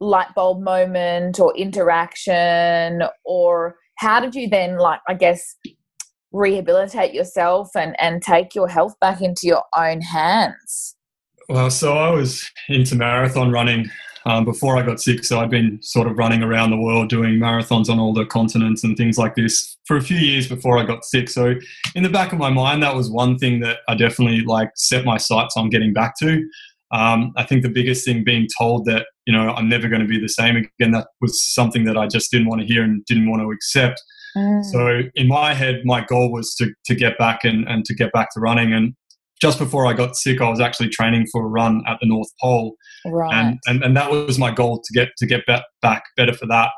light 0.00 0.34
bulb 0.34 0.62
moment 0.62 1.38
or 1.38 1.56
interaction, 1.56 3.02
or 3.24 3.76
how 3.98 4.20
did 4.20 4.34
you 4.34 4.48
then, 4.48 4.78
like, 4.78 5.00
I 5.08 5.14
guess, 5.14 5.56
rehabilitate 6.32 7.14
yourself 7.14 7.70
and 7.76 7.94
and 8.00 8.20
take 8.20 8.54
your 8.54 8.68
health 8.68 8.94
back 9.00 9.20
into 9.20 9.46
your 9.46 9.62
own 9.76 10.00
hands? 10.00 10.96
Well, 11.48 11.70
so 11.70 11.96
I 11.98 12.10
was 12.10 12.50
into 12.68 12.96
marathon 12.96 13.50
running 13.50 13.90
um, 14.26 14.44
before 14.44 14.76
I 14.76 14.82
got 14.82 15.00
sick. 15.00 15.24
So 15.24 15.40
I'd 15.40 15.50
been 15.50 15.78
sort 15.82 16.06
of 16.06 16.16
running 16.16 16.42
around 16.42 16.70
the 16.70 16.76
world 16.78 17.08
doing 17.08 17.34
marathons 17.34 17.88
on 17.88 17.98
all 17.98 18.12
the 18.12 18.24
continents 18.24 18.84
and 18.84 18.96
things 18.96 19.18
like 19.18 19.34
this 19.34 19.76
for 19.86 19.96
a 19.96 20.02
few 20.02 20.16
years 20.16 20.48
before 20.48 20.78
I 20.78 20.84
got 20.84 21.04
sick. 21.04 21.28
So 21.28 21.54
in 21.94 22.02
the 22.02 22.08
back 22.08 22.32
of 22.32 22.38
my 22.38 22.50
mind, 22.50 22.82
that 22.82 22.94
was 22.94 23.10
one 23.10 23.38
thing 23.38 23.60
that 23.60 23.78
I 23.88 23.94
definitely 23.94 24.40
like 24.40 24.70
set 24.76 25.04
my 25.04 25.18
sights 25.18 25.54
on 25.56 25.70
getting 25.70 25.92
back 25.92 26.14
to. 26.20 26.42
Um, 26.92 27.32
I 27.36 27.44
think 27.44 27.62
the 27.62 27.70
biggest 27.70 28.04
thing 28.04 28.22
being 28.24 28.46
told 28.56 28.84
that 28.86 29.06
you 29.26 29.32
know 29.32 29.50
I'm 29.50 29.68
never 29.68 29.88
going 29.88 30.02
to 30.02 30.06
be 30.06 30.20
the 30.20 30.28
same 30.28 30.56
again. 30.56 30.92
That 30.92 31.08
was 31.20 31.42
something 31.42 31.84
that 31.84 31.96
I 31.96 32.06
just 32.06 32.30
didn't 32.30 32.46
want 32.46 32.60
to 32.60 32.66
hear 32.66 32.82
and 32.82 33.04
didn't 33.06 33.28
want 33.28 33.42
to 33.42 33.50
accept. 33.50 34.00
Mm. 34.36 34.64
So 34.64 35.02
in 35.14 35.26
my 35.26 35.54
head, 35.54 35.82
my 35.84 36.04
goal 36.04 36.30
was 36.30 36.54
to 36.56 36.72
to 36.86 36.94
get 36.94 37.18
back 37.18 37.40
and, 37.42 37.66
and 37.68 37.84
to 37.86 37.94
get 37.94 38.12
back 38.12 38.28
to 38.34 38.40
running. 38.40 38.72
And 38.72 38.94
just 39.40 39.58
before 39.58 39.86
I 39.86 39.92
got 39.92 40.16
sick, 40.16 40.40
I 40.40 40.48
was 40.48 40.60
actually 40.60 40.88
training 40.88 41.26
for 41.30 41.44
a 41.44 41.48
run 41.48 41.82
at 41.86 41.98
the 42.00 42.06
North 42.06 42.28
Pole, 42.40 42.74
right. 43.06 43.34
and, 43.34 43.58
and 43.66 43.84
and 43.84 43.96
that 43.96 44.10
was 44.10 44.38
my 44.38 44.50
goal 44.50 44.82
to 44.82 44.94
get 44.94 45.10
to 45.18 45.26
get 45.26 45.42
back 45.46 46.02
better 46.16 46.32
for 46.32 46.46
that. 46.46 46.70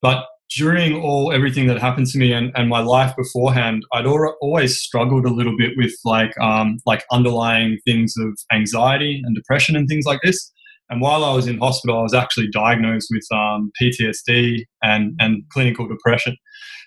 But 0.00 0.24
during 0.56 0.94
all 1.02 1.32
everything 1.32 1.66
that 1.66 1.78
happened 1.78 2.06
to 2.06 2.18
me 2.18 2.32
and, 2.32 2.52
and 2.54 2.68
my 2.68 2.80
life 2.80 3.14
beforehand, 3.16 3.84
I'd 3.92 4.06
always 4.06 4.78
struggled 4.78 5.26
a 5.26 5.30
little 5.30 5.56
bit 5.56 5.72
with 5.76 5.94
like 6.04 6.32
um, 6.40 6.78
like 6.86 7.04
underlying 7.12 7.78
things 7.86 8.14
of 8.18 8.38
anxiety 8.52 9.20
and 9.24 9.34
depression 9.34 9.76
and 9.76 9.88
things 9.88 10.06
like 10.06 10.20
this. 10.22 10.52
And 10.90 11.00
while 11.00 11.24
I 11.24 11.34
was 11.34 11.46
in 11.46 11.58
hospital, 11.58 11.98
I 11.98 12.02
was 12.02 12.14
actually 12.14 12.48
diagnosed 12.48 13.08
with 13.10 13.26
um, 13.32 13.70
PTSD 13.80 14.64
and 14.82 15.14
and 15.18 15.42
clinical 15.52 15.86
depression. 15.86 16.36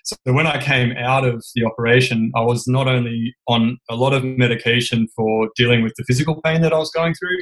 So 0.04 0.16
when 0.24 0.46
I 0.48 0.60
came 0.60 0.92
out 0.96 1.24
of 1.24 1.44
the 1.54 1.64
operation, 1.64 2.32
I 2.34 2.40
was 2.40 2.66
not 2.66 2.88
only 2.88 3.34
on 3.46 3.78
a 3.88 3.94
lot 3.94 4.12
of 4.12 4.24
medication 4.24 5.06
for 5.14 5.48
dealing 5.56 5.82
with 5.82 5.92
the 5.96 6.04
physical 6.04 6.40
pain 6.42 6.60
that 6.62 6.72
I 6.72 6.78
was 6.78 6.90
going 6.90 7.14
through, 7.14 7.38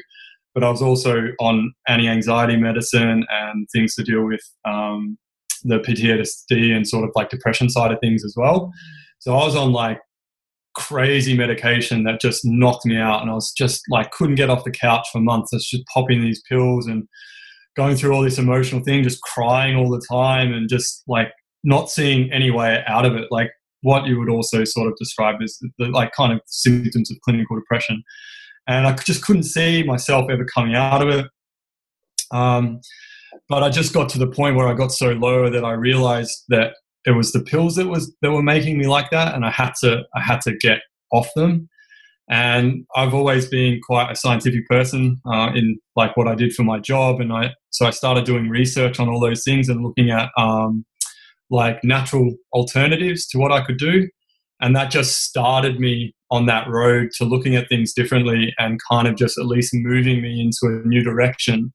but 0.55 0.63
I 0.63 0.71
was 0.71 0.83
also 0.83 1.29
on 1.41 1.73
anti-anxiety 1.89 2.57
medicine 2.57 3.25
and 3.31 3.67
things 3.73 3.95
to 3.95 4.03
deal 4.03 4.27
with 4.27 4.43
um, 4.67 5.17
the 5.65 5.79
PTSD 5.79 6.75
and 6.75 6.87
sort 6.87 7.05
of 7.05 7.11
like 7.15 7.31
depression 7.31 7.71
side 7.71 7.93
of 7.93 8.01
things 8.01 8.25
as 8.25 8.35
well. 8.37 8.71
So 9.21 9.35
I 9.35 9.45
was 9.45 9.57
on 9.57 9.73
like 9.73 10.01
crazy 10.81 11.37
medication 11.37 12.05
that 12.05 12.21
just 12.21 12.45
knocked 12.45 12.87
me 12.87 12.97
out, 12.97 13.21
and 13.21 13.31
I 13.31 13.35
was 13.35 13.53
just 13.53 13.83
like 13.91 14.11
couldn't 14.11 14.37
get 14.37 14.51
off 14.51 14.65
the 14.65 14.71
couch 14.71 15.07
for 15.13 15.21
months. 15.21 15.53
I 15.53 15.57
was 15.57 15.69
just 15.69 15.87
popping 15.87 16.23
these 16.23 16.43
pills 16.49 16.87
and 16.87 17.07
going 17.77 17.97
through 17.97 18.13
all 18.13 18.23
this 18.23 18.39
emotional 18.39 18.83
thing, 18.83 19.03
just 19.03 19.23
crying 19.23 19.77
all 19.77 19.91
the 19.91 20.05
time, 20.11 20.53
and 20.53 20.69
just 20.69 21.03
like 21.07 21.33
not 21.63 21.91
seeing 21.91 22.33
any 22.33 22.51
way 22.51 22.83
out 22.87 23.05
of 23.05 23.15
it, 23.15 23.29
like 23.31 23.51
what 23.83 24.07
you 24.07 24.19
would 24.19 24.31
also 24.31 24.65
sort 24.65 24.89
of 24.89 24.97
describe 24.97 25.37
as 25.43 25.59
the 25.79 25.89
like 25.89 26.13
kind 26.13 26.33
of 26.33 26.41
symptoms 26.47 27.11
of 27.11 27.19
clinical 27.25 27.57
depression. 27.57 28.03
And 28.67 28.87
I 28.87 28.95
just 28.95 29.25
couldn't 29.25 29.45
see 29.45 29.83
myself 29.83 30.31
ever 30.31 30.45
coming 30.45 30.75
out 30.75 31.03
of 31.03 31.09
it. 31.09 31.27
Um, 32.31 32.81
but 33.49 33.63
I 33.63 33.69
just 33.71 33.93
got 33.93 34.09
to 34.11 34.19
the 34.19 34.27
point 34.27 34.57
where 34.57 34.69
I 34.69 34.75
got 34.75 34.93
so 34.93 35.13
low 35.13 35.51
that 35.51 35.65
I 35.65 35.73
realized 35.73 36.45
that 36.49 36.75
it 37.05 37.13
was 37.13 37.33
the 37.33 37.41
pills 37.41 37.77
that 37.77 37.89
was 37.89 38.15
that 38.23 38.33
were 38.33 38.43
making 38.43 38.79
me 38.79 38.87
like 38.87 39.11
that, 39.11 39.35
and 39.35 39.45
I 39.45 39.51
had 39.51 39.73
to 39.81 40.03
I 40.15 40.21
had 40.21 40.41
to 40.43 40.57
get 40.57 40.81
off 41.13 41.29
them. 41.35 41.69
And 42.33 42.87
I've 42.95 43.13
always 43.13 43.49
been 43.49 43.81
quite 43.85 44.13
a 44.13 44.15
scientific 44.15 44.69
person 44.69 45.21
uh, 45.27 45.51
in 45.53 45.79
like 45.97 46.17
what 46.17 46.29
I 46.29 46.37
did 46.37 46.53
for 46.53 46.63
my 46.63 46.79
job, 46.79 47.21
and 47.21 47.33
I 47.33 47.51
so 47.71 47.87
I 47.87 47.91
started 47.91 48.25
doing 48.25 48.49
research 48.49 49.01
on 49.01 49.09
all 49.09 49.21
those 49.21 49.43
things 49.45 49.69
and 49.69 49.83
looking 49.83 50.11
at 50.11 50.31
um, 50.37 50.85
like 51.51 51.83
natural 51.83 52.35
alternatives 52.53 53.27
to 53.29 53.39
what 53.39 53.53
I 53.53 53.65
could 53.65 53.79
do. 53.79 54.09
And 54.61 54.77
that 54.77 54.91
just 54.91 55.25
started 55.25 55.81
me 55.81 56.15
on 56.31 56.47
that 56.47 56.69
road 56.69 57.11
to 57.17 57.25
looking 57.25 57.57
at 57.57 57.69
things 57.69 57.93
differently 57.93 58.55
and 58.59 58.79
kind 58.91 59.09
of 59.09 59.17
just 59.17 59.39
at 59.39 59.47
least 59.47 59.73
moving 59.75 60.23
me 60.23 60.41
into 60.41 60.67
a 60.67 60.87
new 60.87 61.03
direction. 61.03 61.73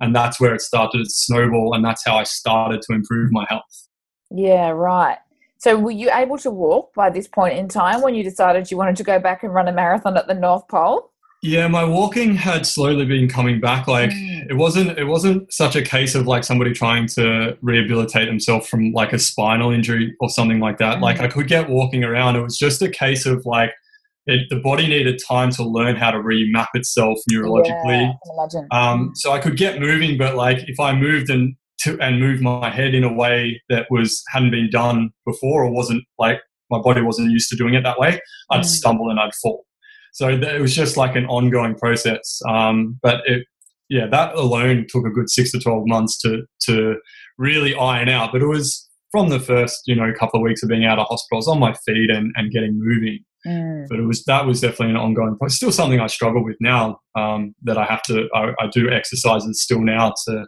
And 0.00 0.14
that's 0.14 0.40
where 0.40 0.54
it 0.54 0.60
started 0.60 0.98
to 0.98 1.10
snowball. 1.10 1.74
And 1.74 1.84
that's 1.84 2.04
how 2.06 2.16
I 2.16 2.22
started 2.22 2.80
to 2.82 2.94
improve 2.94 3.32
my 3.32 3.44
health. 3.48 3.88
Yeah, 4.30 4.70
right. 4.70 5.18
So 5.58 5.76
were 5.76 5.90
you 5.90 6.10
able 6.12 6.38
to 6.38 6.50
walk 6.50 6.94
by 6.94 7.10
this 7.10 7.26
point 7.26 7.58
in 7.58 7.68
time 7.68 8.00
when 8.00 8.14
you 8.14 8.22
decided 8.22 8.70
you 8.70 8.76
wanted 8.76 8.96
to 8.96 9.02
go 9.02 9.18
back 9.18 9.42
and 9.42 9.52
run 9.52 9.66
a 9.66 9.72
marathon 9.72 10.16
at 10.16 10.28
the 10.28 10.34
North 10.34 10.68
Pole? 10.68 11.10
Yeah, 11.42 11.68
my 11.68 11.84
walking 11.84 12.34
had 12.34 12.66
slowly 12.66 13.04
been 13.04 13.28
coming 13.28 13.60
back. 13.60 13.86
Like 13.86 14.10
mm. 14.10 14.50
it 14.50 14.54
wasn't 14.54 14.98
it 14.98 15.04
wasn't 15.04 15.52
such 15.52 15.76
a 15.76 15.82
case 15.82 16.14
of 16.14 16.26
like 16.26 16.42
somebody 16.42 16.72
trying 16.72 17.06
to 17.08 17.56
rehabilitate 17.62 18.26
themselves 18.26 18.68
from 18.68 18.92
like 18.92 19.12
a 19.12 19.18
spinal 19.18 19.70
injury 19.70 20.14
or 20.20 20.28
something 20.30 20.58
like 20.58 20.78
that. 20.78 20.98
Mm. 20.98 21.02
Like 21.02 21.20
I 21.20 21.28
could 21.28 21.46
get 21.46 21.68
walking 21.68 22.02
around. 22.02 22.36
It 22.36 22.42
was 22.42 22.58
just 22.58 22.82
a 22.82 22.88
case 22.88 23.24
of 23.24 23.44
like 23.46 23.70
it, 24.26 24.48
the 24.50 24.60
body 24.60 24.88
needed 24.88 25.20
time 25.26 25.50
to 25.52 25.64
learn 25.64 25.94
how 25.94 26.10
to 26.10 26.18
remap 26.18 26.68
itself 26.74 27.18
neurologically. 27.30 28.12
Yeah, 28.52 28.62
um, 28.72 29.12
so 29.14 29.32
I 29.32 29.38
could 29.38 29.56
get 29.56 29.80
moving, 29.80 30.18
but 30.18 30.34
like 30.34 30.58
if 30.66 30.80
I 30.80 30.92
moved 30.92 31.30
and 31.30 31.54
to, 31.80 31.98
and 32.00 32.20
move 32.20 32.40
my 32.40 32.70
head 32.70 32.94
in 32.94 33.04
a 33.04 33.12
way 33.12 33.60
that 33.68 33.86
was 33.90 34.22
hadn't 34.32 34.50
been 34.50 34.70
done 34.70 35.10
before 35.26 35.64
or 35.64 35.70
wasn't 35.70 36.04
like 36.18 36.40
my 36.70 36.80
body 36.80 37.00
wasn't 37.00 37.30
used 37.30 37.48
to 37.50 37.56
doing 37.56 37.74
it 37.74 37.82
that 37.82 37.98
way, 37.98 38.20
I'd 38.50 38.60
mm. 38.60 38.64
stumble 38.64 39.10
and 39.10 39.18
I'd 39.18 39.34
fall. 39.34 39.64
So 40.12 40.28
it 40.28 40.60
was 40.60 40.74
just 40.74 40.96
like 40.96 41.16
an 41.16 41.26
ongoing 41.26 41.74
process. 41.74 42.40
Um, 42.48 42.98
but 43.02 43.20
it, 43.26 43.46
yeah, 43.88 44.06
that 44.08 44.34
alone 44.34 44.86
took 44.88 45.06
a 45.06 45.10
good 45.10 45.30
six 45.30 45.52
to 45.52 45.60
twelve 45.60 45.84
months 45.86 46.18
to 46.22 46.42
to 46.62 46.96
really 47.38 47.74
iron 47.74 48.08
out. 48.08 48.32
But 48.32 48.42
it 48.42 48.46
was 48.46 48.88
from 49.10 49.30
the 49.30 49.40
first 49.40 49.80
you 49.86 49.94
know 49.94 50.12
couple 50.18 50.40
of 50.40 50.44
weeks 50.44 50.62
of 50.62 50.68
being 50.68 50.84
out 50.84 50.98
of 50.98 51.06
hospital, 51.06 51.36
I 51.36 51.38
was 51.38 51.48
on 51.48 51.60
my 51.60 51.72
feet 51.86 52.10
and, 52.10 52.32
and 52.36 52.50
getting 52.50 52.78
moving. 52.78 53.20
Mm. 53.46 53.86
But 53.88 54.00
it 54.00 54.06
was 54.06 54.24
that 54.24 54.46
was 54.46 54.60
definitely 54.60 54.90
an 54.90 54.96
ongoing. 54.96 55.36
Process. 55.36 55.56
Still 55.56 55.72
something 55.72 56.00
I 56.00 56.08
struggle 56.08 56.44
with 56.44 56.56
now. 56.60 56.98
Um, 57.14 57.54
that 57.62 57.78
I 57.78 57.84
have 57.84 58.02
to 58.04 58.28
I, 58.34 58.52
I 58.60 58.66
do 58.72 58.90
exercises 58.90 59.62
still 59.62 59.80
now 59.80 60.12
to 60.26 60.46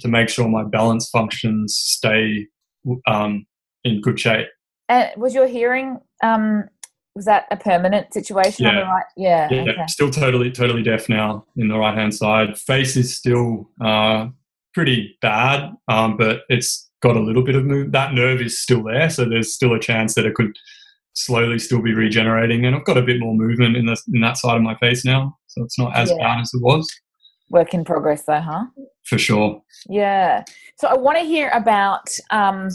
to 0.00 0.08
make 0.08 0.28
sure 0.28 0.48
my 0.48 0.64
balance 0.64 1.08
functions 1.10 1.76
stay 1.76 2.46
um, 3.06 3.46
in 3.84 4.00
good 4.00 4.18
shape. 4.18 4.48
And 4.88 5.10
was 5.16 5.34
your 5.34 5.46
hearing 5.46 5.98
um, 6.22 6.64
was 7.14 7.26
that 7.26 7.46
a 7.50 7.56
permanent 7.56 8.12
situation 8.14 8.64
yeah. 8.64 8.70
on 8.70 8.76
the 8.76 8.82
right? 8.84 9.04
Yeah. 9.16 9.48
Yeah. 9.50 9.72
Okay. 9.72 9.86
Still 9.88 10.10
totally, 10.10 10.50
totally 10.50 10.82
deaf 10.82 11.08
now 11.08 11.44
in 11.56 11.68
the 11.68 11.76
right 11.76 11.96
hand 11.96 12.14
side. 12.14 12.58
Face 12.58 12.96
is 12.96 13.14
still 13.14 13.70
uh, 13.84 14.28
pretty 14.72 15.16
bad, 15.20 15.72
um, 15.88 16.16
but 16.16 16.42
it's 16.48 16.90
got 17.02 17.16
a 17.16 17.20
little 17.20 17.44
bit 17.44 17.54
of 17.54 17.64
move. 17.64 17.92
That 17.92 18.14
nerve 18.14 18.40
is 18.40 18.60
still 18.60 18.82
there, 18.84 19.10
so 19.10 19.26
there's 19.26 19.52
still 19.52 19.74
a 19.74 19.80
chance 19.80 20.14
that 20.14 20.24
it 20.24 20.34
could 20.34 20.56
slowly 21.14 21.58
still 21.58 21.82
be 21.82 21.92
regenerating. 21.92 22.64
And 22.64 22.74
I've 22.74 22.84
got 22.84 22.96
a 22.96 23.02
bit 23.02 23.20
more 23.20 23.34
movement 23.34 23.76
in 23.76 23.86
the 23.86 24.00
in 24.12 24.22
that 24.22 24.38
side 24.38 24.56
of 24.56 24.62
my 24.62 24.76
face 24.76 25.04
now, 25.04 25.36
so 25.48 25.62
it's 25.64 25.78
not 25.78 25.94
as 25.94 26.10
yeah. 26.10 26.16
bad 26.16 26.40
as 26.40 26.52
it 26.54 26.62
was. 26.62 26.88
Work 27.50 27.74
in 27.74 27.84
progress, 27.84 28.24
though, 28.24 28.40
huh? 28.40 28.64
For 29.04 29.18
sure. 29.18 29.62
Yeah. 29.88 30.44
So 30.78 30.88
I 30.88 30.96
want 30.96 31.18
to 31.18 31.24
hear 31.24 31.50
about 31.50 32.08
um, 32.30 32.68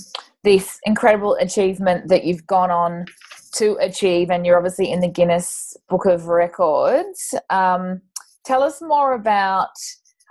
this 0.43 0.79
incredible 0.85 1.35
achievement 1.35 2.09
that 2.09 2.25
you've 2.25 2.45
gone 2.45 2.71
on 2.71 3.05
to 3.53 3.77
achieve, 3.79 4.29
and 4.29 4.45
you're 4.45 4.57
obviously 4.57 4.91
in 4.91 4.99
the 4.99 5.07
Guinness 5.07 5.75
Book 5.89 6.05
of 6.05 6.27
Records. 6.27 7.33
Um, 7.49 8.01
tell 8.45 8.63
us 8.63 8.81
more 8.81 9.13
about. 9.13 9.69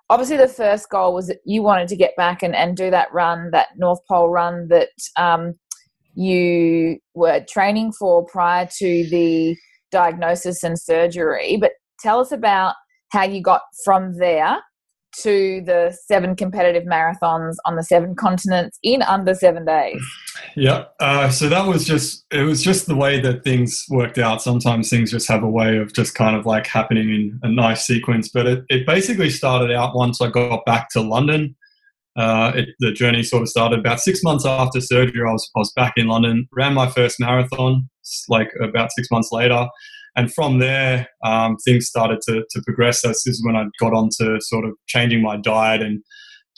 Obviously, 0.08 0.36
the 0.36 0.46
first 0.46 0.88
goal 0.88 1.12
was 1.12 1.26
that 1.26 1.38
you 1.44 1.62
wanted 1.62 1.88
to 1.88 1.96
get 1.96 2.14
back 2.16 2.42
and, 2.42 2.54
and 2.54 2.76
do 2.76 2.90
that 2.92 3.12
run, 3.12 3.50
that 3.50 3.68
North 3.76 3.98
Pole 4.06 4.28
run 4.28 4.68
that 4.68 4.90
um, 5.16 5.54
you 6.14 6.98
were 7.14 7.44
training 7.48 7.92
for 7.92 8.24
prior 8.24 8.68
to 8.78 9.08
the 9.10 9.56
diagnosis 9.90 10.62
and 10.62 10.78
surgery, 10.78 11.56
but 11.60 11.72
tell 12.00 12.20
us 12.20 12.30
about 12.30 12.74
how 13.10 13.24
you 13.24 13.42
got 13.42 13.62
from 13.84 14.16
there 14.18 14.58
to 15.22 15.62
the 15.64 15.96
seven 16.06 16.36
competitive 16.36 16.84
marathons 16.84 17.54
on 17.64 17.76
the 17.76 17.82
seven 17.82 18.14
continents 18.14 18.78
in 18.82 19.02
under 19.02 19.34
seven 19.34 19.64
days. 19.64 20.02
Yeah, 20.54 20.84
uh, 21.00 21.30
so 21.30 21.48
that 21.48 21.66
was 21.66 21.84
just 21.84 22.24
it 22.30 22.42
was 22.42 22.62
just 22.62 22.86
the 22.86 22.96
way 22.96 23.20
that 23.20 23.44
things 23.44 23.84
worked 23.90 24.18
out. 24.18 24.42
Sometimes 24.42 24.90
things 24.90 25.10
just 25.10 25.28
have 25.28 25.42
a 25.42 25.48
way 25.50 25.78
of 25.78 25.92
just 25.92 26.14
kind 26.14 26.36
of 26.36 26.46
like 26.46 26.66
happening 26.66 27.08
in 27.08 27.40
a 27.42 27.48
nice 27.48 27.86
sequence. 27.86 28.28
But 28.28 28.46
it, 28.46 28.64
it 28.68 28.86
basically 28.86 29.30
started 29.30 29.74
out 29.74 29.94
once 29.94 30.20
I 30.20 30.28
got 30.28 30.64
back 30.64 30.90
to 30.90 31.00
London. 31.00 31.56
Uh, 32.16 32.52
it, 32.54 32.68
the 32.78 32.92
journey 32.92 33.22
sort 33.22 33.42
of 33.42 33.48
started 33.48 33.78
about 33.78 34.00
six 34.00 34.22
months 34.22 34.46
after 34.46 34.80
surgery. 34.80 35.20
I 35.26 35.32
was, 35.32 35.50
I 35.54 35.58
was 35.58 35.72
back 35.72 35.94
in 35.98 36.06
London, 36.06 36.48
ran 36.52 36.72
my 36.72 36.88
first 36.88 37.20
marathon 37.20 37.90
like 38.28 38.50
about 38.62 38.90
six 38.92 39.10
months 39.10 39.30
later. 39.32 39.66
And 40.16 40.32
from 40.32 40.58
there, 40.58 41.08
um, 41.24 41.56
things 41.64 41.86
started 41.86 42.20
to, 42.28 42.44
to 42.50 42.62
progress. 42.64 43.02
This 43.02 43.26
is 43.26 43.44
when 43.44 43.54
I 43.54 43.66
got 43.78 43.92
on 43.92 44.08
to 44.18 44.38
sort 44.40 44.64
of 44.64 44.72
changing 44.86 45.22
my 45.22 45.36
diet 45.36 45.82
and 45.82 46.02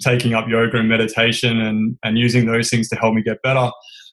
taking 0.01 0.33
up 0.33 0.47
yoga 0.49 0.79
and 0.79 0.89
meditation 0.89 1.59
and, 1.61 1.97
and 2.05 2.19
using 2.19 2.47
those 2.47 2.71
things 2.71 2.89
to 2.91 2.97
help 2.97 3.15
me 3.15 3.23
get 3.23 3.43
better. 3.43 3.71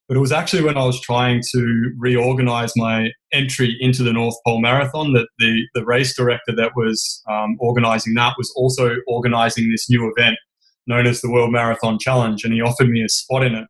But 0.08 0.18
it 0.18 0.20
was 0.20 0.32
actually 0.32 0.64
when 0.64 0.78
I 0.78 0.86
was 0.86 1.00
trying 1.02 1.42
to 1.52 1.92
reorganize 1.98 2.74
my 2.76 3.12
entry 3.34 3.76
into 3.80 4.04
the 4.04 4.14
North 4.14 4.36
Pole 4.46 4.62
Marathon 4.62 5.14
that 5.14 5.28
the, 5.40 5.64
the 5.74 5.86
race 5.86 6.16
director 6.16 6.56
that 6.56 6.72
was 6.76 7.24
um, 7.30 7.56
organizing 7.60 8.14
that 8.16 8.36
was 8.38 8.52
also 8.56 8.96
organizing 9.08 9.72
this 9.72 9.90
new 9.90 10.12
event 10.16 10.38
known 10.88 11.08
as 11.08 11.22
the 11.22 11.32
World 11.32 11.52
Marathon 11.52 11.98
Challenge, 12.00 12.44
and 12.44 12.54
he 12.54 12.62
offered 12.62 12.90
me 12.90 13.04
a 13.04 13.10
spot 13.10 13.44
in 13.44 13.56
it. 13.56 13.68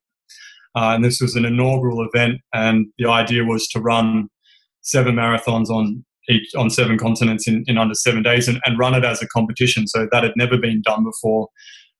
Uh, 0.75 0.91
and 0.93 1.05
this 1.05 1.21
was 1.21 1.35
an 1.35 1.45
inaugural 1.45 2.05
event, 2.05 2.41
and 2.53 2.87
the 2.97 3.07
idea 3.09 3.45
was 3.45 3.67
to 3.69 3.79
run 3.79 4.27
seven 4.85 5.15
marathons 5.15 5.69
on 5.69 6.05
each 6.29 6.55
on 6.55 6.69
seven 6.69 6.97
continents 6.97 7.47
in, 7.47 7.63
in 7.67 7.77
under 7.77 7.93
seven 7.93 8.23
days 8.23 8.47
and, 8.47 8.59
and 8.65 8.79
run 8.79 8.95
it 8.95 9.05
as 9.05 9.21
a 9.21 9.27
competition. 9.27 9.87
So 9.87 10.07
that 10.11 10.23
had 10.23 10.33
never 10.35 10.57
been 10.57 10.81
done 10.81 11.03
before. 11.03 11.49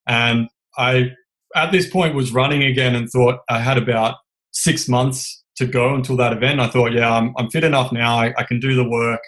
And 0.08 0.48
I, 0.78 1.12
at 1.56 1.72
this 1.72 1.90
point, 1.90 2.16
was 2.16 2.32
running 2.32 2.64
again 2.64 2.96
and 2.96 3.10
thought 3.10 3.40
I 3.50 3.60
had 3.60 3.78
about 3.78 4.16
six 4.52 4.88
months 4.88 5.44
to 5.58 5.66
go 5.66 5.94
until 5.94 6.18
that 6.18 6.34
event. 6.34 6.60
I 6.60 6.68
thought, 6.68 6.92
yeah, 6.92 7.14
I'm, 7.14 7.34
I'm 7.38 7.50
fit 7.50 7.64
enough 7.64 7.92
now. 7.92 8.18
I, 8.18 8.34
I 8.38 8.44
can 8.44 8.60
do 8.60 8.76
the 8.76 8.88
work. 8.88 9.22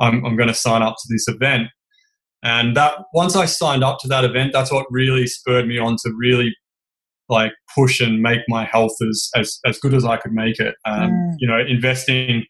I'm, 0.00 0.24
I'm 0.24 0.36
going 0.36 0.48
to 0.48 0.54
sign 0.54 0.82
up 0.82 0.94
to 0.94 1.08
this 1.08 1.26
event. 1.28 1.68
And 2.42 2.76
that 2.76 2.98
once 3.14 3.36
I 3.36 3.46
signed 3.46 3.82
up 3.82 3.98
to 4.00 4.08
that 4.08 4.24
event, 4.24 4.52
that's 4.52 4.70
what 4.70 4.86
really 4.90 5.26
spurred 5.26 5.66
me 5.66 5.78
on 5.78 5.96
to 6.04 6.12
really 6.16 6.54
like 7.28 7.52
push 7.74 8.00
and 8.00 8.20
make 8.20 8.40
my 8.48 8.64
health 8.64 8.92
as 9.08 9.30
as, 9.34 9.58
as 9.64 9.78
good 9.78 9.94
as 9.94 10.04
I 10.04 10.18
could 10.18 10.32
make 10.32 10.60
it. 10.60 10.74
Um, 10.84 11.10
mm. 11.10 11.34
You 11.38 11.48
know, 11.48 11.58
investing 11.58 12.44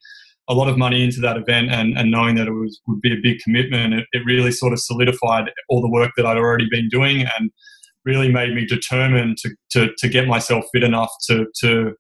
a 0.48 0.54
lot 0.54 0.68
of 0.68 0.76
money 0.76 1.02
into 1.02 1.20
that 1.20 1.36
event 1.36 1.70
and, 1.70 1.96
and 1.96 2.10
knowing 2.10 2.34
that 2.34 2.46
it 2.46 2.52
was 2.52 2.80
would 2.86 3.00
be 3.00 3.12
a 3.12 3.20
big 3.22 3.38
commitment, 3.40 3.94
it, 3.94 4.06
it 4.12 4.22
really 4.26 4.52
sort 4.52 4.72
of 4.72 4.80
solidified 4.80 5.50
all 5.68 5.80
the 5.80 5.90
work 5.90 6.10
that 6.16 6.26
I'd 6.26 6.36
already 6.36 6.68
been 6.70 6.88
doing 6.88 7.26
and 7.38 7.50
really 8.04 8.30
made 8.30 8.54
me 8.54 8.66
determined 8.66 9.38
to, 9.38 9.50
to, 9.70 9.90
to 9.96 10.08
get 10.08 10.28
myself 10.28 10.66
fit 10.72 10.84
enough 10.84 11.10
to, 11.28 11.46
to 11.60 11.94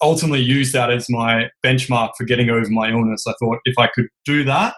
ultimately 0.00 0.40
use 0.40 0.72
that 0.72 0.90
as 0.90 1.10
my 1.10 1.50
benchmark 1.64 2.10
for 2.16 2.24
getting 2.24 2.50
over 2.50 2.70
my 2.70 2.90
illness. 2.90 3.24
I 3.26 3.34
thought 3.40 3.58
if 3.64 3.78
I 3.78 3.88
could 3.94 4.06
do 4.24 4.44
that, 4.44 4.74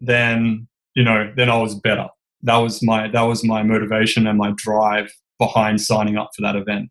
then 0.00 0.66
you 0.96 1.04
know, 1.04 1.30
then 1.36 1.48
I 1.48 1.58
was 1.58 1.74
better. 1.74 2.08
That 2.42 2.56
was 2.56 2.82
my 2.82 3.08
that 3.08 3.22
was 3.22 3.44
my 3.44 3.62
motivation 3.62 4.26
and 4.26 4.38
my 4.38 4.52
drive 4.56 5.12
behind 5.38 5.80
signing 5.80 6.16
up 6.16 6.30
for 6.34 6.42
that 6.42 6.56
event. 6.56 6.90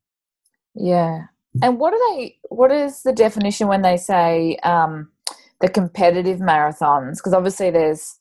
Yeah. 0.75 1.23
And 1.61 1.79
what 1.79 1.93
are 1.93 2.15
they? 2.15 2.37
What 2.49 2.71
is 2.71 3.01
the 3.03 3.13
definition 3.13 3.67
when 3.67 3.81
they 3.81 3.97
say 3.97 4.57
um, 4.63 5.09
the 5.61 5.69
competitive 5.69 6.39
marathons? 6.39 7.17
Because 7.17 7.33
obviously 7.33 7.71
there's 7.71 8.17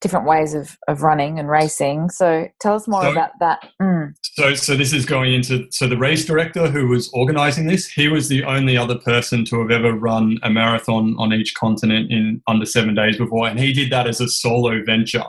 different 0.00 0.26
ways 0.26 0.54
of, 0.54 0.76
of 0.86 1.02
running 1.02 1.38
and 1.38 1.48
racing. 1.48 2.08
So 2.10 2.48
tell 2.60 2.74
us 2.74 2.86
more 2.86 3.02
so, 3.02 3.10
about 3.10 3.30
that. 3.40 3.68
Mm. 3.82 4.14
So, 4.22 4.54
so 4.54 4.76
this 4.76 4.92
is 4.92 5.04
going 5.04 5.34
into 5.34 5.66
so 5.70 5.88
the 5.88 5.96
race 5.96 6.24
director 6.24 6.68
who 6.68 6.88
was 6.88 7.10
organising 7.12 7.66
this. 7.66 7.88
He 7.88 8.08
was 8.08 8.28
the 8.28 8.44
only 8.44 8.76
other 8.76 8.98
person 8.98 9.44
to 9.46 9.60
have 9.60 9.70
ever 9.70 9.92
run 9.92 10.38
a 10.42 10.50
marathon 10.50 11.16
on 11.18 11.32
each 11.32 11.54
continent 11.54 12.12
in 12.12 12.40
under 12.46 12.64
seven 12.64 12.94
days 12.94 13.16
before, 13.16 13.48
and 13.48 13.58
he 13.58 13.72
did 13.72 13.90
that 13.90 14.06
as 14.06 14.20
a 14.20 14.28
solo 14.28 14.80
venture 14.84 15.24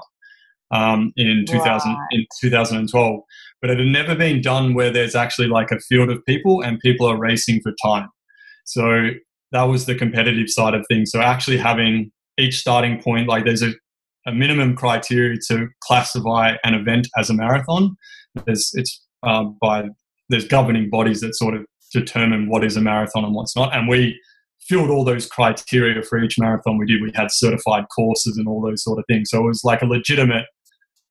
um, 0.72 1.12
in 1.18 1.46
2000 1.48 1.92
right. 1.92 2.08
in 2.12 2.26
2012. 2.42 3.20
But 3.62 3.72
it 3.72 3.80
had 3.80 3.88
never 3.88 4.16
been 4.16 4.42
done 4.42 4.74
where 4.74 4.92
there's 4.92 5.16
actually 5.16 5.48
like 5.48 5.72
a 5.72 5.80
field 5.80 6.10
of 6.10 6.24
people 6.26 6.62
and 6.62 6.80
people 6.80 7.08
are 7.08 7.20
racing 7.20 7.60
for 7.62 7.74
time. 7.84 8.10
So 8.66 9.10
that 9.52 9.64
was 9.64 9.86
the 9.86 9.96
competitive 9.96 10.50
side 10.50 10.74
of 10.74 10.86
things. 10.88 11.12
So 11.12 11.22
actually 11.22 11.58
having 11.58 12.12
each 12.38 12.60
starting 12.60 13.02
point, 13.02 13.28
like 13.28 13.46
there's 13.46 13.64
a 13.64 13.74
a 14.28 14.34
minimum 14.34 14.76
criteria 14.76 15.38
to 15.48 15.68
classify 15.82 16.56
an 16.64 16.74
event 16.74 17.08
as 17.18 17.30
a 17.30 17.34
marathon. 17.34 17.96
There's 18.46 18.72
it's 18.74 19.02
uh, 19.24 19.46
by 19.62 19.90
there's 20.30 20.48
governing 20.48 20.90
bodies 20.90 21.22
that 21.22 21.36
sort 21.36 21.56
of 21.56 21.66
determine 21.92 22.50
what 22.50 22.64
is 22.64 22.78
a 22.78 22.82
marathon 22.82 23.26
and 23.26 23.34
what's 23.34 23.56
not, 23.56 23.76
and 23.76 23.88
we 23.88 24.20
filled 24.62 24.90
all 24.90 25.04
those 25.04 25.26
criteria 25.26 26.04
for 26.04 26.22
each 26.22 26.38
marathon 26.38 26.78
we 26.78 26.86
did. 26.86 27.02
We 27.02 27.12
had 27.16 27.32
certified 27.32 27.86
courses 27.96 28.38
and 28.38 28.48
all 28.48 28.62
those 28.62 28.84
sort 28.84 29.00
of 29.00 29.06
things, 29.08 29.30
so 29.32 29.40
it 29.40 29.48
was 29.48 29.64
like 29.64 29.82
a 29.82 29.88
legitimate 29.88 30.46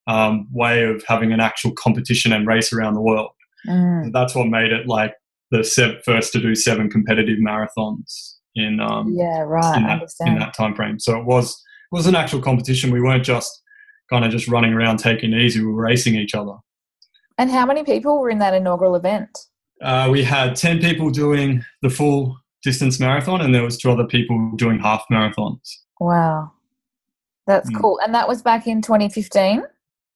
um, 0.07 0.47
way 0.53 0.85
of 0.85 1.03
having 1.07 1.33
an 1.33 1.41
actual 1.41 1.73
competition 1.73 2.33
and 2.33 2.47
race 2.47 2.73
around 2.73 2.95
the 2.95 3.03
world. 3.03 3.31
Mm. 3.67 4.13
That's 4.13 4.35
what 4.35 4.47
made 4.47 4.73
it 4.73 4.87
like 4.87 5.15
the 5.51 6.01
first 6.05 6.33
to 6.33 6.41
do 6.41 6.55
seven 6.55 6.91
competitive 6.91 7.39
marathons 7.39 8.35
in 8.55 8.81
um, 8.81 9.15
yeah 9.17 9.41
right 9.41 9.77
in 9.77 9.85
that, 9.85 10.03
in 10.27 10.39
that 10.39 10.55
time 10.55 10.75
frame. 10.75 10.99
So 10.99 11.19
it 11.19 11.25
was 11.25 11.51
it 11.51 11.95
was 11.95 12.07
an 12.07 12.15
actual 12.15 12.41
competition. 12.41 12.91
We 12.91 13.01
weren't 13.01 13.25
just 13.25 13.63
kind 14.11 14.25
of 14.25 14.31
just 14.31 14.49
running 14.49 14.73
around 14.73 14.99
taking 14.99 15.33
it 15.33 15.41
easy. 15.41 15.61
We 15.61 15.73
were 15.73 15.83
racing 15.83 16.15
each 16.15 16.35
other. 16.35 16.55
And 17.37 17.51
how 17.51 17.67
many 17.67 17.85
people 17.85 18.21
were 18.21 18.31
in 18.31 18.39
that 18.39 18.55
inaugural 18.55 18.97
event? 18.97 19.31
Uh, 19.81 20.09
we 20.11 20.25
had 20.25 20.57
10 20.57 20.81
people 20.81 21.11
doing 21.11 21.65
the 21.83 21.91
full 21.91 22.37
distance 22.65 22.99
marathon 22.99 23.41
and 23.41 23.55
there 23.55 23.63
was 23.63 23.79
two 23.79 23.91
other 23.91 24.07
people 24.07 24.53
doing 24.57 24.81
half 24.81 25.05
marathons. 25.11 25.71
Wow. 26.01 26.51
That's 27.47 27.71
mm. 27.71 27.81
cool. 27.81 28.01
And 28.05 28.15
that 28.15 28.27
was 28.27 28.43
back 28.43 28.67
in 28.67 28.83
2015? 28.83 29.63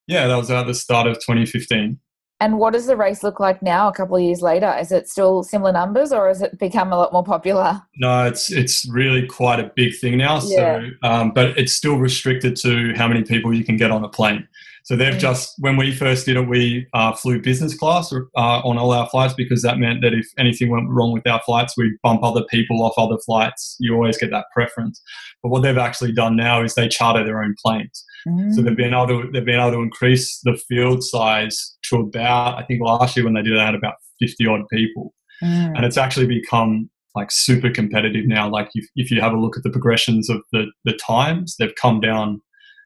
Yeah, 0.09 0.27
that 0.27 0.37
was 0.37 0.51
at 0.51 0.67
the 0.67 0.75
start 0.75 1.07
of 1.07 1.15
2015. 1.15 1.99
And 2.43 2.59
what 2.59 2.73
does 2.73 2.87
the 2.87 2.97
race 2.97 3.23
look 3.23 3.39
like 3.39 3.63
now, 3.63 3.87
a 3.87 3.93
couple 3.93 4.17
of 4.17 4.23
years 4.23 4.43
later? 4.43 4.77
Is 4.81 4.91
it 4.91 5.09
still 5.09 5.45
similar 5.45 5.71
numbers, 5.71 6.13
or 6.13 6.27
has 6.27 6.43
it 6.43 6.59
become 6.59 6.93
a 6.93 6.97
lot 6.97 7.13
more 7.13 7.23
popular? 7.23 7.81
No, 7.99 8.27
it's 8.27 8.51
it's 8.51 8.85
really 8.89 9.29
quite 9.29 9.61
a 9.61 9.71
big 9.77 9.97
thing 9.97 10.19
now. 10.19 10.41
Yeah. 10.43 10.81
So, 10.81 11.09
um, 11.09 11.31
but 11.31 11.57
it's 11.57 11.73
still 11.73 11.99
restricted 11.99 12.57
to 12.57 12.95
how 12.95 13.07
many 13.07 13.23
people 13.23 13.55
you 13.55 13.63
can 13.63 13.77
get 13.77 13.93
on 13.93 14.03
a 14.03 14.09
plane. 14.09 14.49
So 14.85 14.97
they've 14.97 15.19
just, 15.19 15.55
when 15.59 15.77
we 15.77 15.95
first 15.95 16.27
did 16.27 16.37
it, 16.37 16.49
we 16.49 16.87
uh, 16.93 17.13
flew 17.13 17.41
business 17.41 17.77
class 17.77 18.13
uh, 18.13 18.19
on 18.37 18.79
all 18.79 18.93
our 18.93 19.09
flights 19.09 19.35
because 19.35 19.63
that 19.63 19.79
meant 19.79 20.03
that 20.03 20.13
if 20.13 20.27
anything 20.39 20.71
went 20.71 20.89
wrong 20.89 21.13
with 21.13 21.27
our 21.27 21.41
flights, 21.47 21.77
we'd 21.77 21.93
bump 22.03 22.25
other 22.25 22.45
people 22.51 22.83
off 22.83 22.95
other 22.97 23.19
flights. 23.25 23.77
You 23.79 23.95
always 23.95 24.19
get 24.19 24.31
that 24.31 24.47
preference. 24.53 25.01
But 25.43 25.51
what 25.51 25.63
they've 25.63 25.79
actually 25.79 26.13
done 26.13 26.37
now 26.37 26.63
is 26.63 26.75
they 26.75 26.89
charter 26.89 27.25
their 27.25 27.43
own 27.43 27.55
planes. 27.65 28.05
Mm. 28.27 28.55
So 28.55 28.63
they've 28.63 28.77
been 28.77 28.95
able 28.95 29.09
to 29.09 29.31
they've 29.33 29.45
been 29.45 29.61
able 29.61 29.73
to 29.73 29.83
increase 29.83 30.41
the 30.45 30.57
field 30.69 31.03
size 31.03 31.77
to 31.91 31.97
about 31.97 32.59
I 32.59 32.65
think 32.65 32.81
last 32.81 33.17
year 33.17 33.25
when 33.25 33.35
they 33.35 33.43
did 33.43 33.59
had 33.59 33.75
about 33.75 33.95
fifty 34.21 34.47
odd 34.47 34.63
people, 34.71 35.13
mm. 35.43 35.77
and 35.77 35.85
it's 35.85 35.97
actually 35.97 36.27
become 36.27 36.89
like 37.15 37.31
super 37.31 37.71
competitive 37.71 38.27
now. 38.27 38.49
Like 38.49 38.69
if, 38.75 38.87
if 38.95 39.11
you 39.11 39.21
have 39.21 39.33
a 39.33 39.39
look 39.39 39.57
at 39.57 39.65
the 39.65 39.71
progressions 39.71 40.31
of 40.31 40.41
the 40.53 40.67
the 40.85 40.93
times, 40.95 41.57
they've 41.59 41.75
come 41.75 42.01
down 42.01 42.41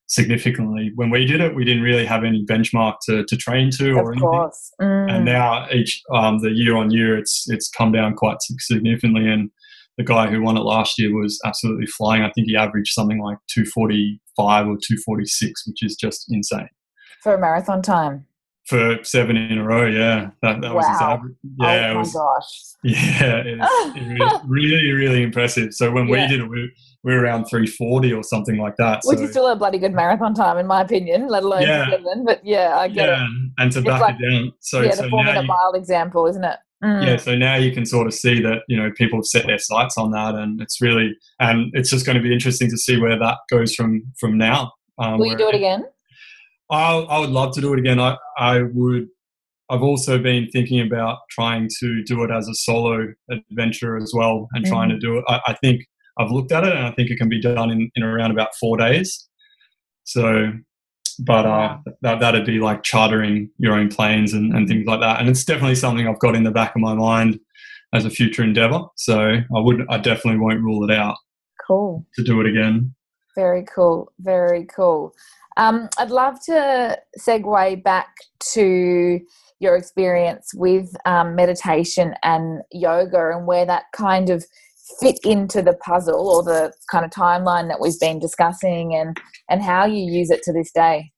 significantly. 0.07 0.93
When 0.95 1.11
we 1.11 1.25
did 1.25 1.41
it, 1.41 1.55
we 1.55 1.65
didn't 1.65 1.83
really 1.83 2.07
have 2.07 2.25
any 2.25 2.45
benchmark 2.45 2.97
to, 3.07 3.25
to 3.25 3.37
train 3.37 3.71
to 3.73 3.93
or 3.93 4.13
of 4.13 4.17
anything. 4.17 4.51
Mm. 4.81 5.13
And 5.13 5.25
now 5.25 5.67
each 5.73 6.03
um, 6.15 6.39
the 6.39 6.51
year 6.51 6.77
on 6.77 6.91
year, 6.91 7.17
it's 7.17 7.45
it's 7.49 7.69
come 7.69 7.93
down 7.93 8.15
quite 8.15 8.39
significantly. 8.59 9.29
And 9.29 9.51
the 9.99 10.05
guy 10.05 10.29
who 10.29 10.43
won 10.43 10.57
it 10.57 10.61
last 10.61 10.99
year 10.99 11.15
was 11.15 11.41
absolutely 11.45 11.87
flying. 11.87 12.23
I 12.23 12.31
think 12.35 12.49
he 12.49 12.57
averaged 12.57 12.93
something 12.93 13.21
like 13.21 13.39
245 13.53 14.67
or 14.67 14.77
246, 14.77 15.67
which 15.67 15.83
is 15.83 15.97
just 15.97 16.27
insane. 16.31 16.69
For 17.23 17.35
a 17.35 17.41
marathon 17.41 17.83
time? 17.83 18.27
For 18.67 18.99
seven 19.05 19.37
in 19.37 19.59
a 19.59 19.65
row, 19.65 19.87
yeah. 19.87 20.31
That, 20.43 20.61
that 20.61 20.75
wow. 20.75 20.77
was 20.77 20.87
his 20.89 21.01
average. 21.01 21.37
Yeah, 21.61 21.93
oh 21.95 21.99
was, 21.99 22.13
gosh. 22.13 22.63
Yeah, 22.83 23.43
it 23.45 23.59
was 24.19 24.41
really, 24.49 24.91
really 24.91 25.23
impressive. 25.23 25.73
So 25.73 25.93
when 25.93 26.09
yeah. 26.09 26.25
we 26.25 26.29
did 26.29 26.41
it, 26.41 26.51
we, 26.51 26.73
we 27.05 27.15
were 27.15 27.21
around 27.21 27.45
340 27.45 28.13
or 28.13 28.25
something 28.25 28.59
like 28.59 28.75
that. 28.79 29.03
Which 29.05 29.19
so. 29.19 29.25
is 29.25 29.31
still 29.31 29.47
a 29.47 29.55
bloody 29.55 29.79
good 29.79 29.93
marathon 29.93 30.35
time, 30.35 30.59
in 30.59 30.67
my 30.67 30.81
opinion, 30.81 31.29
let 31.29 31.45
alone 31.45 31.63
yeah. 31.63 31.89
seven. 31.91 32.25
But 32.25 32.45
yeah, 32.45 32.77
I 32.77 32.89
get 32.89 33.09
yeah. 33.09 33.25
it. 33.25 33.51
And 33.59 33.71
to 33.73 33.79
it's 33.79 33.87
back 33.87 34.01
like, 34.01 34.17
it 34.19 34.29
down. 34.29 34.53
So, 34.59 34.81
yeah, 34.81 34.91
the 34.91 34.97
so 34.97 35.11
four 35.11 35.23
minute 35.23 35.43
you, 35.43 35.47
mile 35.47 35.73
example, 35.75 36.27
isn't 36.27 36.45
it? 36.45 36.59
Mm. 36.85 37.07
Yeah, 37.07 37.17
so 37.17 37.35
now 37.35 37.57
you 37.57 37.73
can 37.73 37.87
sort 37.87 38.07
of 38.07 38.15
see 38.15 38.41
that 38.43 38.63
you 38.69 38.77
know 38.77 38.91
people 38.97 39.19
have 39.19 39.25
set 39.25 39.47
their 39.47 39.59
sights 39.59 39.97
on 39.97 40.11
that, 40.11 40.35
and 40.35 40.61
it's 40.61 40.81
really 40.83 41.17
and 41.41 41.71
it's 41.75 41.89
just 41.89 42.05
going 42.05 42.17
to 42.17 42.23
be 42.23 42.33
interesting 42.33 42.69
to 42.69 42.77
see 42.77 43.01
where 43.01 43.19
that 43.19 43.39
goes 43.51 43.75
from 43.75 44.03
from 44.19 44.37
now. 44.37 44.73
Um, 44.99 45.19
Will 45.19 45.27
you 45.27 45.39
do 45.39 45.49
it 45.49 45.55
again? 45.55 45.85
I, 46.71 46.97
I 46.97 47.19
would 47.19 47.31
love 47.31 47.55
to 47.55 47.61
do 47.61 47.73
it 47.73 47.79
again. 47.79 48.01
I 48.01 48.17
I 48.37 48.63
would. 48.63 49.09
I've 49.69 49.83
also 49.83 50.19
been 50.19 50.49
thinking 50.51 50.81
about 50.81 51.19
trying 51.31 51.69
to 51.81 52.05
do 52.05 52.23
it 52.23 52.31
as 52.31 52.49
a 52.49 52.55
solo 52.55 53.13
adventure 53.31 53.97
as 53.97 54.13
well, 54.15 54.49
and 54.53 54.65
mm. 54.65 54.69
trying 54.69 54.89
to 54.91 54.99
do 54.99 55.19
it. 55.19 55.25
I, 55.29 55.41
I 55.49 55.53
think 55.55 55.83
I've 56.19 56.31
looked 56.31 56.53
at 56.53 56.65
it, 56.65 56.73
and 56.73 56.87
I 56.87 56.93
think 56.93 57.11
it 57.11 57.17
can 57.19 57.29
be 57.29 57.41
done 57.41 57.71
in, 57.71 57.91
in 57.95 58.03
around 58.03 58.31
about 58.31 58.55
four 58.61 58.77
days. 58.77 59.29
So, 60.05 60.53
but 61.19 61.47
uh, 61.47 61.79
that 62.03 62.21
that'd 62.21 62.47
be 62.47 62.61
like 62.61 62.85
chartering 62.85 63.51
your 63.59 63.75
own 63.75 63.89
planes 63.89 64.33
and, 64.33 64.55
and 64.55 64.69
things 64.69 64.87
like 64.87 65.01
that. 65.01 65.21
And 65.21 65.29
it's 65.29 65.45
definitely 65.45 65.75
something 65.75 66.07
I've 66.07 66.21
got 66.21 66.37
in 66.37 66.45
the 66.45 66.53
back 66.53 66.77
of 66.77 66.81
my 66.81 66.95
mind 66.95 67.41
as 67.93 68.05
a 68.05 68.11
future 68.11 68.45
endeavor. 68.45 68.83
So 68.97 69.19
I 69.21 69.61
would, 69.61 69.85
I 69.89 69.99
definitely 69.99 70.39
won't 70.39 70.63
rule 70.63 70.89
it 70.89 70.97
out. 70.97 71.17
Cool. 71.67 72.07
To 72.15 72.23
do 72.23 72.41
it 72.41 72.47
again. 72.47 72.95
Very 73.35 73.65
cool. 73.75 74.13
Very 74.21 74.65
cool. 74.65 75.13
Um, 75.57 75.89
I'd 75.99 76.11
love 76.11 76.39
to 76.47 76.99
segue 77.19 77.83
back 77.83 78.09
to 78.53 79.21
your 79.59 79.77
experience 79.77 80.53
with 80.55 80.95
um, 81.07 81.35
meditation 81.35 82.15
and 82.23 82.63
yoga 82.73 83.31
and 83.31 83.47
where 83.47 83.65
that 83.65 83.85
kind 83.95 84.31
of 84.31 84.45
fit 85.01 85.19
into 85.25 85.63
the 85.63 85.73
puzzle 85.75 86.29
or 86.29 86.43
the 86.43 86.73
kind 86.91 87.05
of 87.05 87.11
timeline 87.11 87.69
that 87.69 87.81
we've 87.81 87.99
been 87.99 88.19
discussing 88.19 88.95
and 88.95 89.19
and 89.51 89.63
how 89.63 89.85
you 89.85 90.03
use 90.03 90.31
it 90.31 90.43
to 90.43 90.53
this 90.53 90.71
day 90.71 91.11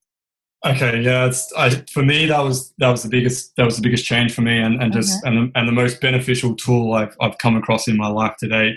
okay 0.65 0.99
yeah 1.01 1.25
it's 1.25 1.53
I, 1.53 1.69
for 1.91 2.01
me 2.01 2.25
that 2.25 2.39
was 2.39 2.73
that 2.79 2.89
was 2.89 3.03
the 3.03 3.09
biggest 3.09 3.55
that 3.57 3.65
was 3.65 3.75
the 3.75 3.83
biggest 3.83 4.05
change 4.05 4.33
for 4.33 4.41
me 4.41 4.57
and, 4.57 4.81
and 4.81 4.91
just 4.91 5.23
mm-hmm. 5.23 5.37
and, 5.37 5.51
and 5.53 5.67
the 5.67 5.71
most 5.71 6.01
beneficial 6.01 6.55
tool 6.55 6.93
I've, 6.93 7.15
I've 7.21 7.37
come 7.37 7.55
across 7.55 7.87
in 7.87 7.95
my 7.95 8.07
life 8.07 8.35
to 8.39 8.47
date 8.47 8.75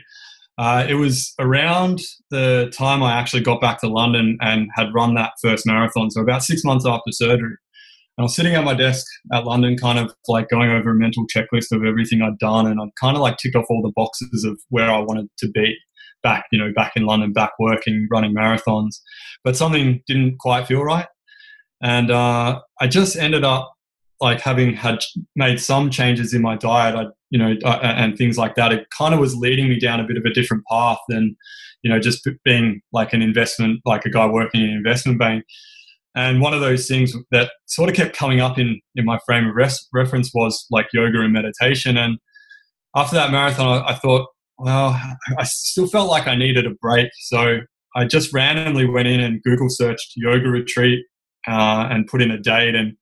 uh, 0.58 0.86
it 0.88 0.94
was 0.94 1.34
around 1.38 2.00
the 2.30 2.72
time 2.76 3.02
I 3.02 3.18
actually 3.18 3.42
got 3.42 3.60
back 3.60 3.80
to 3.80 3.88
London 3.88 4.36
and 4.40 4.68
had 4.74 4.94
run 4.94 5.14
that 5.14 5.32
first 5.40 5.66
marathon. 5.66 6.10
So 6.10 6.20
about 6.20 6.42
six 6.42 6.62
months 6.64 6.86
after 6.86 7.10
surgery, 7.10 7.56
And 8.16 8.22
I 8.22 8.24
was 8.24 8.36
sitting 8.36 8.54
at 8.54 8.64
my 8.64 8.74
desk 8.74 9.06
at 9.32 9.46
London, 9.46 9.76
kind 9.78 9.98
of 9.98 10.14
like 10.28 10.50
going 10.50 10.70
over 10.70 10.90
a 10.90 10.94
mental 10.94 11.24
checklist 11.34 11.72
of 11.72 11.84
everything 11.84 12.20
I'd 12.20 12.38
done, 12.38 12.66
and 12.66 12.80
I'd 12.80 12.94
kind 13.00 13.16
of 13.16 13.22
like 13.22 13.38
ticked 13.38 13.56
off 13.56 13.64
all 13.70 13.82
the 13.82 13.92
boxes 13.96 14.44
of 14.44 14.60
where 14.68 14.90
I 14.90 14.98
wanted 14.98 15.28
to 15.38 15.48
be 15.48 15.74
back, 16.22 16.44
you 16.52 16.58
know, 16.58 16.72
back 16.74 16.92
in 16.94 17.06
London, 17.06 17.32
back 17.32 17.52
working, 17.58 18.06
running 18.10 18.34
marathons. 18.34 18.96
But 19.44 19.56
something 19.56 20.02
didn't 20.06 20.38
quite 20.38 20.66
feel 20.66 20.82
right, 20.84 21.06
and 21.82 22.10
uh, 22.10 22.60
I 22.80 22.86
just 22.86 23.16
ended 23.16 23.44
up 23.44 23.71
like 24.22 24.40
having 24.40 24.72
had 24.72 25.00
made 25.34 25.60
some 25.60 25.90
changes 25.90 26.32
in 26.32 26.40
my 26.40 26.56
diet, 26.56 26.94
I, 26.94 27.06
you 27.30 27.38
know, 27.40 27.56
uh, 27.64 27.80
and 27.82 28.16
things 28.16 28.38
like 28.38 28.54
that. 28.54 28.70
It 28.70 28.86
kind 28.96 29.12
of 29.12 29.18
was 29.18 29.34
leading 29.34 29.68
me 29.68 29.80
down 29.80 29.98
a 29.98 30.06
bit 30.06 30.16
of 30.16 30.24
a 30.24 30.32
different 30.32 30.62
path 30.70 30.98
than, 31.08 31.36
you 31.82 31.90
know, 31.90 31.98
just 31.98 32.26
being 32.44 32.80
like 32.92 33.12
an 33.12 33.20
investment, 33.20 33.80
like 33.84 34.06
a 34.06 34.10
guy 34.10 34.26
working 34.26 34.62
in 34.62 34.70
an 34.70 34.76
investment 34.76 35.18
bank. 35.18 35.44
And 36.14 36.40
one 36.40 36.54
of 36.54 36.60
those 36.60 36.86
things 36.86 37.12
that 37.32 37.50
sort 37.66 37.90
of 37.90 37.96
kept 37.96 38.16
coming 38.16 38.40
up 38.40 38.58
in, 38.60 38.80
in 38.94 39.04
my 39.04 39.18
frame 39.26 39.48
of 39.48 39.56
res- 39.56 39.88
reference 39.92 40.30
was 40.32 40.66
like 40.70 40.86
yoga 40.92 41.20
and 41.20 41.32
meditation. 41.32 41.96
And 41.96 42.18
after 42.94 43.16
that 43.16 43.32
marathon, 43.32 43.82
I, 43.82 43.88
I 43.88 43.94
thought, 43.94 44.28
well, 44.56 44.90
I 45.36 45.42
still 45.42 45.88
felt 45.88 46.08
like 46.08 46.28
I 46.28 46.36
needed 46.36 46.64
a 46.64 46.74
break. 46.80 47.10
So 47.22 47.58
I 47.96 48.04
just 48.04 48.32
randomly 48.32 48.86
went 48.86 49.08
in 49.08 49.18
and 49.18 49.42
Google 49.42 49.68
searched 49.68 50.12
yoga 50.14 50.48
retreat 50.48 51.04
uh, 51.48 51.88
and 51.90 52.06
put 52.06 52.22
in 52.22 52.30
a 52.30 52.38
date. 52.38 52.76
And 52.76 52.96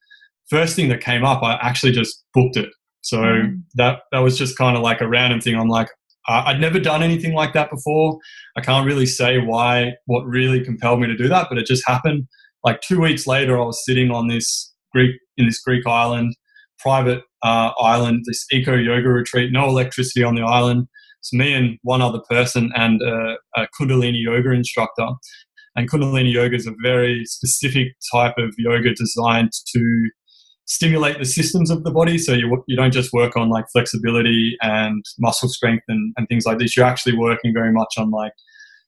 first 0.51 0.77
thing 0.77 0.89
that 0.89 1.01
came 1.01 1.25
up, 1.25 1.43
I 1.43 1.55
actually 1.63 1.93
just 1.93 2.25
booked 2.35 2.57
it. 2.57 2.69
So 3.03 3.19
mm. 3.19 3.63
that 3.75 4.01
that 4.13 4.19
was 4.19 4.37
just 4.37 4.59
kind 4.59 4.77
of 4.77 4.83
like 4.83 5.01
a 5.01 5.09
random 5.09 5.41
thing. 5.41 5.57
I'm 5.57 5.69
like, 5.69 5.89
I'd 6.29 6.61
never 6.61 6.79
done 6.79 7.03
anything 7.03 7.33
like 7.33 7.55
that 7.55 7.71
before. 7.71 8.19
I 8.57 8.61
can't 8.61 8.87
really 8.87 9.07
say 9.07 9.39
why, 9.39 9.95
what 10.07 10.27
really 10.27 10.63
compelled 10.63 11.01
me 11.01 11.07
to 11.07 11.17
do 11.17 11.29
that, 11.29 11.47
but 11.49 11.57
it 11.59 11.67
just 11.67 11.83
happened 11.87 12.29
like 12.65 12.81
two 12.83 13.01
weeks 13.01 13.27
later, 13.27 13.59
I 13.59 13.65
was 13.65 13.85
sitting 13.85 14.11
on 14.11 14.29
this 14.29 14.73
Greek 14.93 15.17
in 15.37 15.47
this 15.47 15.61
Greek 15.61 15.87
island, 15.87 16.35
private 16.79 17.23
uh, 17.43 17.71
island, 17.81 18.25
this 18.27 18.45
eco 18.53 18.75
yoga 18.75 19.09
retreat, 19.09 19.53
no 19.53 19.67
electricity 19.69 20.23
on 20.23 20.35
the 20.35 20.43
island. 20.43 20.87
It's 21.21 21.33
me 21.33 21.53
and 21.53 21.79
one 21.83 22.03
other 22.03 22.21
person 22.31 22.71
and 22.75 23.01
a, 23.03 23.37
a 23.57 23.67
Kundalini 23.79 24.23
yoga 24.23 24.51
instructor. 24.53 25.07
And 25.77 25.91
Kundalini 25.91 26.33
yoga 26.33 26.57
is 26.57 26.67
a 26.67 26.75
very 26.83 27.25
specific 27.25 27.89
type 28.13 28.35
of 28.39 28.55
yoga 28.59 28.95
designed 28.95 29.53
to 29.75 30.11
stimulate 30.71 31.19
the 31.19 31.25
systems 31.25 31.69
of 31.69 31.83
the 31.83 31.91
body. 31.91 32.17
So 32.17 32.33
you, 32.33 32.63
you 32.69 32.77
don't 32.77 32.93
just 32.93 33.13
work 33.13 33.37
on 33.37 33.51
like 33.51 33.67
flexibility 33.73 34.57
and 34.63 35.05
muscle 35.19 35.49
strength 35.49 35.83
and, 35.89 36.15
and 36.17 36.29
things 36.29 36.47
like 36.47 36.59
this. 36.59 36.77
You're 36.77 36.87
actually 36.87 37.19
working 37.19 37.53
very 37.53 37.73
much 37.73 37.95
on 37.99 38.11
like 38.13 38.33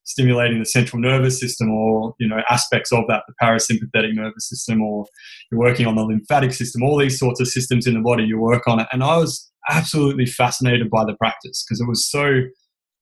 stimulating 0.04 0.60
the 0.60 0.64
central 0.64 1.02
nervous 1.02 1.40
system 1.40 1.72
or 1.72 2.14
you 2.18 2.28
know 2.28 2.40
aspects 2.48 2.92
of 2.92 3.04
that 3.08 3.22
the 3.26 3.34
parasympathetic 3.42 4.14
nervous 4.14 4.48
system 4.48 4.80
or 4.80 5.06
you're 5.50 5.60
working 5.60 5.86
on 5.86 5.94
the 5.94 6.02
lymphatic 6.02 6.52
system 6.52 6.82
all 6.82 6.98
these 6.98 7.16
sorts 7.16 7.40
of 7.40 7.46
systems 7.46 7.86
in 7.86 7.94
the 7.94 8.00
body 8.00 8.24
you 8.24 8.36
work 8.36 8.66
on 8.66 8.80
it 8.80 8.88
and 8.90 9.04
i 9.04 9.16
was 9.16 9.52
absolutely 9.70 10.26
fascinated 10.26 10.90
by 10.90 11.04
the 11.04 11.14
practice 11.18 11.64
because 11.64 11.80
it 11.80 11.86
was 11.86 12.10
so 12.10 12.40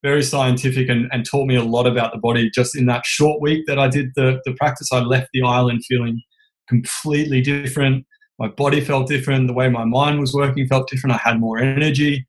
very 0.03 0.23
scientific 0.23 0.90
and, 0.90 1.09
and 1.11 1.25
taught 1.25 1.47
me 1.47 1.57
a 1.57 1.64
lot 1.64 1.87
about 1.87 2.12
the 2.12 2.19
body 2.19 2.51
just 2.55 2.77
in 2.77 2.85
that 2.85 3.07
short 3.07 3.40
week 3.40 3.64
that 3.66 3.79
i 3.79 3.88
did 3.88 4.11
the, 4.14 4.38
the 4.45 4.53
practice 4.59 4.93
i 4.93 5.01
left 5.01 5.29
the 5.33 5.40
island 5.40 5.83
feeling 5.88 6.21
completely 6.69 7.40
different 7.40 8.05
my 8.40 8.48
body 8.48 8.81
felt 8.81 9.07
different 9.07 9.46
the 9.46 9.55
way 9.55 9.68
my 9.68 9.85
mind 9.85 10.18
was 10.18 10.35
working 10.35 10.66
felt 10.66 10.88
different 10.90 11.14
i 11.14 11.20
had 11.22 11.38
more 11.38 11.59
energy 11.59 12.26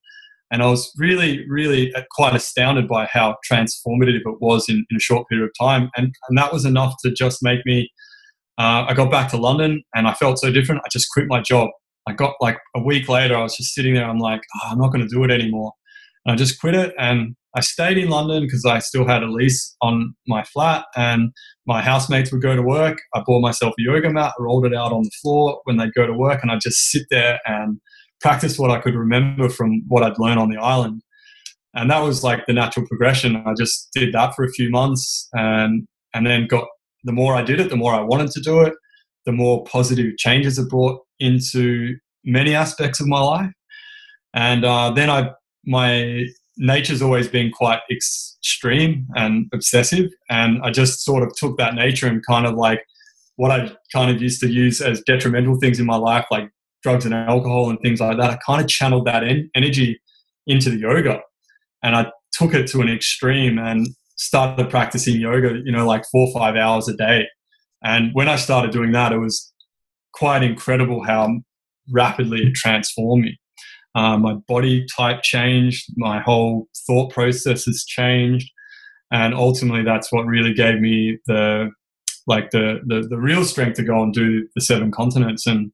and 0.52 0.62
I 0.62 0.66
was 0.66 0.92
really, 0.98 1.48
really 1.48 1.94
uh, 1.96 2.04
quite 2.12 2.36
astounded 2.36 2.88
by 2.88 3.06
how 3.06 3.38
transformative 3.50 4.18
it 4.18 4.42
was 4.42 4.68
in, 4.68 4.86
in 4.90 4.98
a 4.98 5.00
short 5.00 5.28
period 5.30 5.46
of 5.46 5.52
time. 5.58 5.90
And, 5.96 6.14
and 6.28 6.38
that 6.38 6.52
was 6.52 6.66
enough 6.66 6.96
to 7.04 7.12
just 7.12 7.42
make 7.42 7.66
me. 7.66 7.90
Uh, 8.58 8.86
I 8.88 8.94
got 8.94 9.10
back 9.10 9.32
to 9.32 9.38
London 9.38 9.82
and 9.96 10.08
I 10.08 10.14
felt 10.14 10.40
so 10.40 10.52
different. 10.52 10.82
I 10.86 10.90
just 10.92 11.08
quit 11.14 11.28
my 11.28 11.42
job. 11.42 11.70
I 12.08 12.12
got 12.12 12.34
like 12.42 12.58
a 12.76 12.84
week 12.84 13.08
later, 13.08 13.36
I 13.36 13.44
was 13.44 13.56
just 13.56 13.74
sitting 13.74 13.94
there. 13.94 14.06
I'm 14.06 14.20
like, 14.20 14.42
oh, 14.56 14.70
I'm 14.72 14.78
not 14.78 14.92
going 14.92 15.08
to 15.08 15.16
do 15.16 15.24
it 15.24 15.32
anymore. 15.32 15.72
And 16.26 16.34
I 16.34 16.36
just 16.36 16.60
quit 16.60 16.76
it. 16.76 16.94
And 17.00 17.36
I 17.56 17.60
stayed 17.62 17.98
in 17.98 18.10
London 18.10 18.44
because 18.44 18.64
I 18.66 18.80
still 18.80 19.06
had 19.06 19.24
a 19.24 19.32
lease 19.32 19.76
on 19.82 20.16
my 20.28 20.44
flat 20.44 20.86
and 20.96 21.32
my 21.66 21.82
housemates 21.82 22.32
would 22.32 22.42
go 22.42 22.56
to 22.56 22.62
work. 22.62 23.00
I 23.14 23.22
bought 23.26 23.42
myself 23.42 23.74
a 23.78 23.82
yoga 23.82 24.10
mat, 24.10 24.34
rolled 24.40 24.66
it 24.66 24.74
out 24.74 24.94
on 24.94 25.04
the 25.04 25.12
floor 25.22 25.60
when 25.66 25.78
they'd 25.78 25.94
go 25.94 26.08
to 26.08 26.14
work, 26.14 26.42
and 26.42 26.52
I'd 26.52 26.62
just 26.62 26.92
sit 26.92 27.04
there 27.12 27.40
and 27.46 27.80
practice 28.22 28.58
what 28.58 28.72
I 28.72 28.80
could 28.80 28.96
remember 28.96 29.50
from 29.50 29.84
what 29.88 30.04
I'd 30.04 30.20
learned 30.20 30.40
on 30.40 30.50
the 30.50 30.58
island. 30.58 31.02
And 31.74 31.90
that 31.90 32.00
was 32.00 32.24
like 32.24 32.46
the 32.46 32.54
natural 32.54 32.86
progression. 32.88 33.44
I 33.46 33.54
just 33.58 33.90
did 33.94 34.14
that 34.14 34.36
for 34.36 34.44
a 34.44 34.52
few 34.52 34.70
months 34.70 35.28
and 35.34 35.88
and 36.14 36.26
then 36.26 36.48
got 36.48 36.68
the 37.04 37.14
more 37.14 37.36
I 37.36 37.42
did 37.42 37.60
it, 37.60 37.70
the 37.70 37.78
more 37.78 37.94
I 37.94 38.02
wanted 38.02 38.32
to 38.32 38.42
do 38.42 38.62
it, 38.62 38.74
the 39.26 39.32
more 39.32 39.64
positive 39.66 40.18
changes 40.18 40.60
it 40.60 40.70
brought 40.70 41.00
into 41.20 41.96
many 42.24 42.54
aspects 42.54 43.00
of 43.00 43.08
my 43.08 43.22
life. 43.22 43.52
And 44.34 44.66
uh, 44.66 44.92
then 44.92 45.10
I 45.10 45.32
my 45.66 46.26
nature's 46.58 47.02
always 47.02 47.28
been 47.28 47.52
quite 47.52 47.80
extreme 47.90 49.08
and 49.16 49.50
obsessive, 49.54 50.12
and 50.30 50.62
I 50.64 50.72
just 50.72 51.04
sort 51.04 51.24
of 51.24 51.36
took 51.36 51.58
that 51.58 51.76
nature 51.76 52.08
and 52.08 52.26
kind 52.26 52.46
of 52.46 52.56
like 52.56 52.84
what 53.36 53.52
I 53.52 53.72
kind 53.94 54.14
of 54.14 54.22
used 54.22 54.40
to 54.42 54.50
use 54.50 54.82
as 54.82 55.02
detrimental 55.02 55.58
things 55.60 55.80
in 55.80 55.86
my 55.86 55.96
life, 55.96 56.26
like 56.30 56.50
drugs 56.84 57.06
and 57.06 57.14
alcohol 57.14 57.70
and 57.70 57.80
things 57.82 58.00
like 58.00 58.18
that, 58.18 58.30
I 58.30 58.38
kind 58.46 58.62
of 58.62 58.68
channeled 58.68 59.06
that 59.08 59.24
en- 59.24 59.50
energy 59.56 60.02
into 60.48 60.70
the 60.70 60.78
yoga. 60.78 61.22
And 61.84 61.96
I 61.96 62.12
took 62.34 62.54
it 62.54 62.68
to 62.68 62.82
an 62.82 62.90
extreme 62.90 63.58
and 63.58 63.88
started 64.18 64.70
practicing 64.70 65.20
yoga, 65.20 65.60
you 65.64 65.72
know, 65.72 65.88
like 65.88 66.04
four 66.12 66.28
or 66.28 66.34
five 66.34 66.56
hours 66.56 66.88
a 66.88 66.96
day. 66.96 67.28
And 67.84 68.12
when 68.14 68.30
I 68.30 68.36
started 68.36 68.72
doing 68.72 68.92
that, 68.92 69.12
it 69.12 69.18
was 69.18 69.52
quite 70.14 70.44
incredible 70.44 71.04
how 71.04 71.40
rapidly 71.92 72.42
it 72.44 72.54
transformed 72.54 73.24
me. 73.24 73.40
Um, 73.96 74.22
my 74.22 74.36
body 74.48 74.86
type 74.96 75.22
changed, 75.22 75.86
my 75.98 76.22
whole 76.22 76.68
thought 76.88 77.12
process 77.12 77.66
has 77.66 77.84
changed. 77.86 78.50
And 79.12 79.34
ultimately, 79.34 79.84
that's 79.84 80.12
what 80.12 80.26
really 80.26 80.54
gave 80.54 80.80
me 80.80 81.18
the 81.28 81.70
like 82.28 82.52
the, 82.52 82.80
the 82.86 83.08
the 83.10 83.18
real 83.18 83.44
strength 83.44 83.76
to 83.76 83.84
go 83.84 84.02
and 84.02 84.14
do 84.14 84.48
the 84.56 84.62
seven 84.62 84.92
continents 84.92 85.48
and 85.48 85.72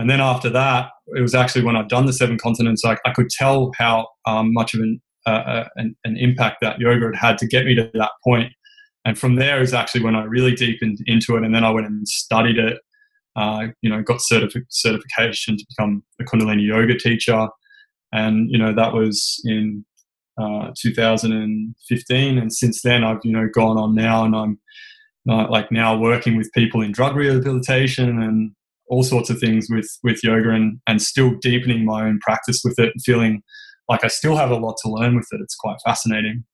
and 0.00 0.08
then 0.08 0.22
after 0.22 0.48
that, 0.48 0.88
it 1.08 1.20
was 1.20 1.34
actually 1.34 1.62
when 1.62 1.76
I'd 1.76 1.88
done 1.88 2.06
the 2.06 2.14
seven 2.14 2.38
continents, 2.38 2.82
I, 2.86 2.96
I 3.04 3.12
could 3.12 3.28
tell 3.28 3.70
how 3.76 4.08
um, 4.26 4.50
much 4.50 4.72
of 4.72 4.80
an, 4.80 4.98
uh, 5.26 5.30
uh, 5.30 5.68
an, 5.76 5.94
an, 6.04 6.16
impact 6.16 6.56
that 6.62 6.80
yoga 6.80 7.04
had 7.04 7.16
had 7.16 7.38
to 7.38 7.46
get 7.46 7.66
me 7.66 7.74
to 7.74 7.90
that 7.92 8.12
point. 8.24 8.50
And 9.04 9.18
from 9.18 9.36
there 9.36 9.60
is 9.60 9.74
actually 9.74 10.02
when 10.02 10.14
I 10.14 10.24
really 10.24 10.54
deepened 10.54 11.00
into 11.04 11.36
it. 11.36 11.44
And 11.44 11.54
then 11.54 11.64
I 11.64 11.70
went 11.70 11.86
and 11.86 12.08
studied 12.08 12.56
it, 12.56 12.78
uh, 13.36 13.68
you 13.82 13.90
know, 13.90 14.02
got 14.02 14.20
certific- 14.20 14.66
certification 14.70 15.56
to 15.56 15.64
become 15.70 16.02
a 16.20 16.24
Kundalini 16.24 16.66
yoga 16.66 16.98
teacher. 16.98 17.48
And, 18.12 18.50
you 18.50 18.58
know, 18.58 18.74
that 18.74 18.92
was 18.92 19.40
in 19.44 19.84
uh, 20.40 20.70
2015. 20.80 22.38
And 22.38 22.52
since 22.52 22.82
then, 22.82 23.04
I've, 23.04 23.20
you 23.22 23.32
know, 23.32 23.48
gone 23.52 23.78
on 23.78 23.94
now 23.94 24.24
and 24.24 24.34
I'm 24.34 24.58
uh, 25.28 25.48
like 25.48 25.70
now 25.70 25.96
working 25.96 26.36
with 26.36 26.52
people 26.52 26.80
in 26.82 26.92
drug 26.92 27.14
rehabilitation 27.14 28.22
and 28.22 28.52
all 28.88 29.02
sorts 29.02 29.30
of 29.30 29.38
things 29.38 29.68
with 29.70 29.88
with 30.02 30.22
yoga 30.24 30.50
and 30.50 30.80
and 30.86 31.00
still 31.00 31.32
deepening 31.40 31.84
my 31.84 32.04
own 32.04 32.18
practice 32.20 32.62
with 32.64 32.78
it 32.78 32.90
and 32.92 33.02
feeling 33.04 33.42
like 33.88 34.04
I 34.04 34.08
still 34.08 34.36
have 34.36 34.50
a 34.50 34.56
lot 34.56 34.76
to 34.82 34.90
learn 34.90 35.14
with 35.16 35.28
it. 35.32 35.40
It's 35.40 35.54
quite 35.54 35.76
fascinating. 35.84 36.44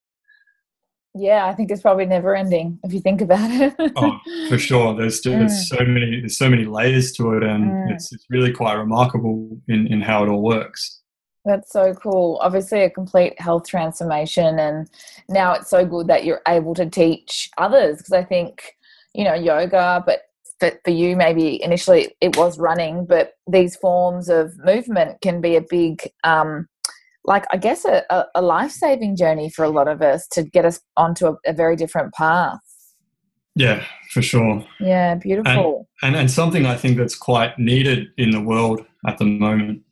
Yeah, 1.19 1.47
I 1.47 1.55
think 1.55 1.71
it's 1.71 1.83
probably 1.83 2.07
never 2.07 2.37
ending 2.37 2.79
if 2.85 2.93
you 2.93 3.01
think 3.01 3.23
about 3.23 3.51
it. 3.51 3.75
oh, 3.97 4.19
for 4.49 4.59
sure. 4.59 4.95
There's 4.95 5.21
just 5.21 5.73
mm. 5.73 5.79
so 5.79 5.85
many 5.85 6.21
there's 6.21 6.37
so 6.37 6.51
many 6.51 6.67
layers 6.67 7.13
to 7.13 7.33
it 7.35 7.43
and 7.43 7.71
mm. 7.71 7.93
it's 7.93 8.13
it's 8.13 8.27
really 8.29 8.53
quite 8.53 8.75
remarkable 8.75 9.59
in, 9.69 9.87
in 9.87 10.01
how 10.01 10.25
it 10.25 10.29
all 10.29 10.43
works. 10.43 11.01
That's 11.47 11.73
so 11.73 11.95
cool. 11.95 12.39
Obviously, 12.43 12.83
a 12.83 12.91
complete 12.91 13.41
health 13.41 13.69
transformation. 13.69 14.59
And 14.59 14.91
now 15.29 15.53
it's 15.53 15.71
so 15.71 15.87
good 15.87 16.09
that 16.09 16.25
you're 16.25 16.43
able 16.47 16.75
to 16.75 16.91
teach 16.91 17.49
others 17.57 17.99
because 17.99 18.13
I 18.13 18.25
think, 18.25 18.77
you 19.15 19.25
know, 19.25 19.35
yoga, 19.35 20.03
but 20.05 20.23
for, 20.59 20.73
for 20.85 20.91
you, 20.91 21.15
maybe 21.15 21.63
initially 21.63 22.17
it 22.21 22.37
was 22.37 22.59
running, 22.59 23.07
but 23.07 23.35
these 23.47 23.77
forms 23.77 24.29
of 24.29 24.59
movement 24.59 25.21
can 25.21 25.41
be 25.41 25.55
a 25.55 25.61
big, 25.61 26.11
um, 26.25 26.69
like, 27.27 27.45
I 27.53 27.57
guess, 27.57 27.85
a, 27.85 28.27
a 28.35 28.43
life 28.43 28.71
saving 28.71 29.17
journey 29.17 29.51
for 29.51 29.65
a 29.65 29.69
lot 29.69 29.89
of 29.89 30.01
us 30.01 30.27
to 30.33 30.43
get 30.43 30.65
us 30.65 30.81
onto 30.97 31.27
a, 31.27 31.37
a 31.47 31.53
very 31.53 31.77
different 31.77 32.15
path. 32.15 32.61
Yeah, 33.55 33.85
for 34.11 34.23
sure. 34.23 34.65
Yeah, 34.81 35.17
beautiful. 35.17 35.89
And, 36.03 36.15
and, 36.15 36.23
and 36.23 36.31
something 36.31 36.67
I 36.67 36.77
think 36.77 36.99
that's 36.99 37.17
quite 37.17 37.59
needed 37.59 38.09
in 38.17 38.31
the 38.31 38.41
world 38.41 38.85
at 39.07 39.19
the 39.19 39.25
moment. 39.25 39.83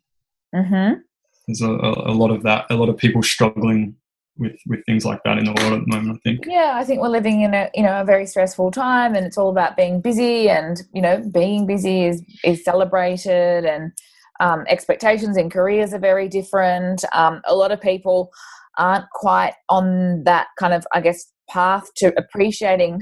Mm-hmm 0.55 1.01
there's 1.47 1.61
a, 1.61 1.71
a, 1.71 2.15
lot 2.15 2.31
of 2.31 2.43
that, 2.43 2.67
a 2.71 2.75
lot 2.75 2.89
of 2.89 2.97
people 2.97 3.23
struggling 3.23 3.95
with 4.37 4.57
with 4.67 4.85
things 4.85 5.05
like 5.05 5.21
that 5.25 5.39
in 5.39 5.45
the 5.45 5.53
world 5.53 5.75
at 5.75 5.81
the 5.81 5.97
moment. 5.97 6.19
I 6.19 6.29
think. 6.29 6.45
Yeah, 6.47 6.73
I 6.75 6.85
think 6.85 7.01
we're 7.01 7.09
living 7.09 7.43
in 7.43 7.55
a 7.55 7.71
you 7.75 7.83
know 7.83 8.01
a 8.01 8.05
very 8.05 8.27
stressful 8.27 8.71
time, 8.71 9.15
and 9.15 9.25
it's 9.25 9.39
all 9.39 9.51
about 9.51 9.77
being 9.77 10.01
busy, 10.01 10.49
and 10.49 10.83
you 10.93 11.03
know 11.03 11.23
being 11.33 11.67
busy 11.67 12.05
is 12.05 12.23
is 12.43 12.65
celebrated, 12.65 13.65
and 13.65 13.93
um, 14.41 14.65
expectations 14.69 15.37
in 15.37 15.51
careers 15.51 15.95
are 15.95 15.99
very 15.99 16.29
different. 16.29 17.05
Um, 17.13 17.41
a 17.47 17.55
lot 17.55 17.73
of 17.73 17.81
people 17.81 18.31
aren't 18.79 19.09
quite 19.11 19.55
on 19.69 20.25
that 20.25 20.49
kind 20.59 20.75
of 20.75 20.87
I 20.93 21.01
guess 21.01 21.25
path 21.49 21.89
to 21.97 22.13
appreciating 22.19 23.01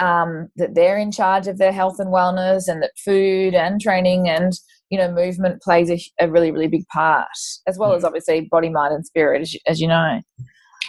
um, 0.00 0.48
that 0.56 0.74
they're 0.74 0.98
in 0.98 1.12
charge 1.12 1.46
of 1.46 1.58
their 1.58 1.72
health 1.72 1.96
and 1.98 2.12
wellness, 2.12 2.68
and 2.68 2.82
that 2.82 2.92
food 3.04 3.54
and 3.54 3.80
training 3.80 4.28
and 4.28 4.52
you 4.90 4.98
know, 4.98 5.12
movement 5.12 5.62
plays 5.62 5.90
a, 5.90 6.00
a 6.20 6.30
really, 6.30 6.50
really 6.50 6.68
big 6.68 6.86
part, 6.88 7.28
as 7.66 7.76
well 7.78 7.92
as 7.92 8.02
mm. 8.02 8.06
obviously 8.06 8.42
body, 8.50 8.70
mind, 8.70 8.94
and 8.94 9.04
spirit, 9.04 9.42
as 9.42 9.54
you, 9.54 9.60
as 9.66 9.80
you 9.80 9.88
know. 9.88 10.20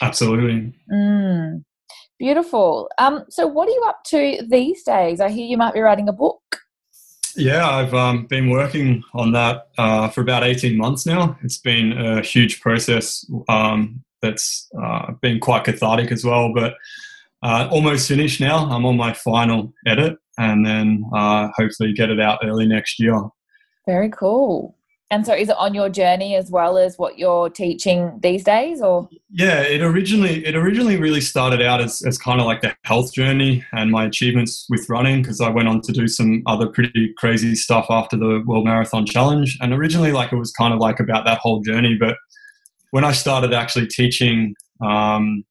Absolutely. 0.01 0.73
Mm. 0.91 1.63
Beautiful. 2.17 2.89
Um, 2.97 3.25
so, 3.29 3.47
what 3.47 3.67
are 3.67 3.71
you 3.71 3.83
up 3.87 3.99
to 4.07 4.39
these 4.49 4.83
days? 4.83 5.19
I 5.19 5.29
hear 5.29 5.45
you 5.45 5.57
might 5.57 5.73
be 5.73 5.81
writing 5.81 6.09
a 6.09 6.13
book. 6.13 6.58
Yeah, 7.39 7.69
I've 7.69 7.93
um, 7.93 8.25
been 8.25 8.49
working 8.49 9.01
on 9.13 9.31
that 9.31 9.69
uh, 9.77 10.09
for 10.09 10.19
about 10.19 10.43
18 10.43 10.75
months 10.75 11.05
now. 11.05 11.37
It's 11.41 11.57
been 11.57 11.93
a 11.93 12.21
huge 12.21 12.59
process 12.59 13.25
um, 13.47 14.03
that's 14.21 14.69
uh, 14.77 15.13
been 15.21 15.39
quite 15.39 15.63
cathartic 15.63 16.11
as 16.11 16.25
well, 16.25 16.53
but 16.53 16.75
uh, 17.41 17.69
almost 17.71 18.09
finished 18.09 18.41
now. 18.41 18.69
I'm 18.69 18.85
on 18.85 18.97
my 18.97 19.13
final 19.13 19.73
edit 19.87 20.17
and 20.37 20.65
then 20.65 21.05
uh, 21.15 21.47
hopefully 21.55 21.93
get 21.93 22.09
it 22.09 22.19
out 22.19 22.39
early 22.43 22.67
next 22.67 22.99
year. 22.99 23.21
Very 23.87 24.09
cool. 24.09 24.75
And 25.11 25.25
so, 25.25 25.33
is 25.33 25.49
it 25.49 25.55
on 25.57 25.73
your 25.73 25.89
journey 25.89 26.35
as 26.35 26.51
well 26.51 26.77
as 26.77 26.99
what 26.99 27.17
you're 27.17 27.49
teaching 27.49 28.19
these 28.21 28.43
days, 28.43 28.79
or? 28.79 29.09
Yeah, 29.31 29.61
it 29.61 29.81
originally 29.81 30.45
it 30.45 30.55
originally 30.55 30.97
really 30.97 31.21
started 31.21 31.63
out 31.63 31.81
as, 31.81 32.03
as 32.03 32.19
kind 32.19 32.39
of 32.39 32.45
like 32.45 32.61
the 32.61 32.75
health 32.83 33.11
journey 33.13 33.65
and 33.73 33.89
my 33.89 34.05
achievements 34.05 34.67
with 34.69 34.87
running 34.87 35.23
because 35.23 35.41
I 35.41 35.49
went 35.49 35.67
on 35.67 35.81
to 35.81 35.91
do 35.91 36.07
some 36.07 36.43
other 36.45 36.67
pretty 36.67 37.11
crazy 37.17 37.55
stuff 37.55 37.87
after 37.89 38.17
the 38.17 38.43
World 38.45 38.65
Marathon 38.65 39.05
Challenge. 39.07 39.57
And 39.61 39.73
originally, 39.73 40.11
like 40.11 40.31
it 40.31 40.37
was 40.37 40.51
kind 40.51 40.75
of 40.75 40.79
like 40.79 40.99
about 40.99 41.25
that 41.25 41.39
whole 41.39 41.61
journey. 41.61 41.97
But 41.99 42.15
when 42.91 43.03
I 43.03 43.11
started 43.11 43.51
actually 43.51 43.87
teaching 43.87 44.53
um, 44.79 45.43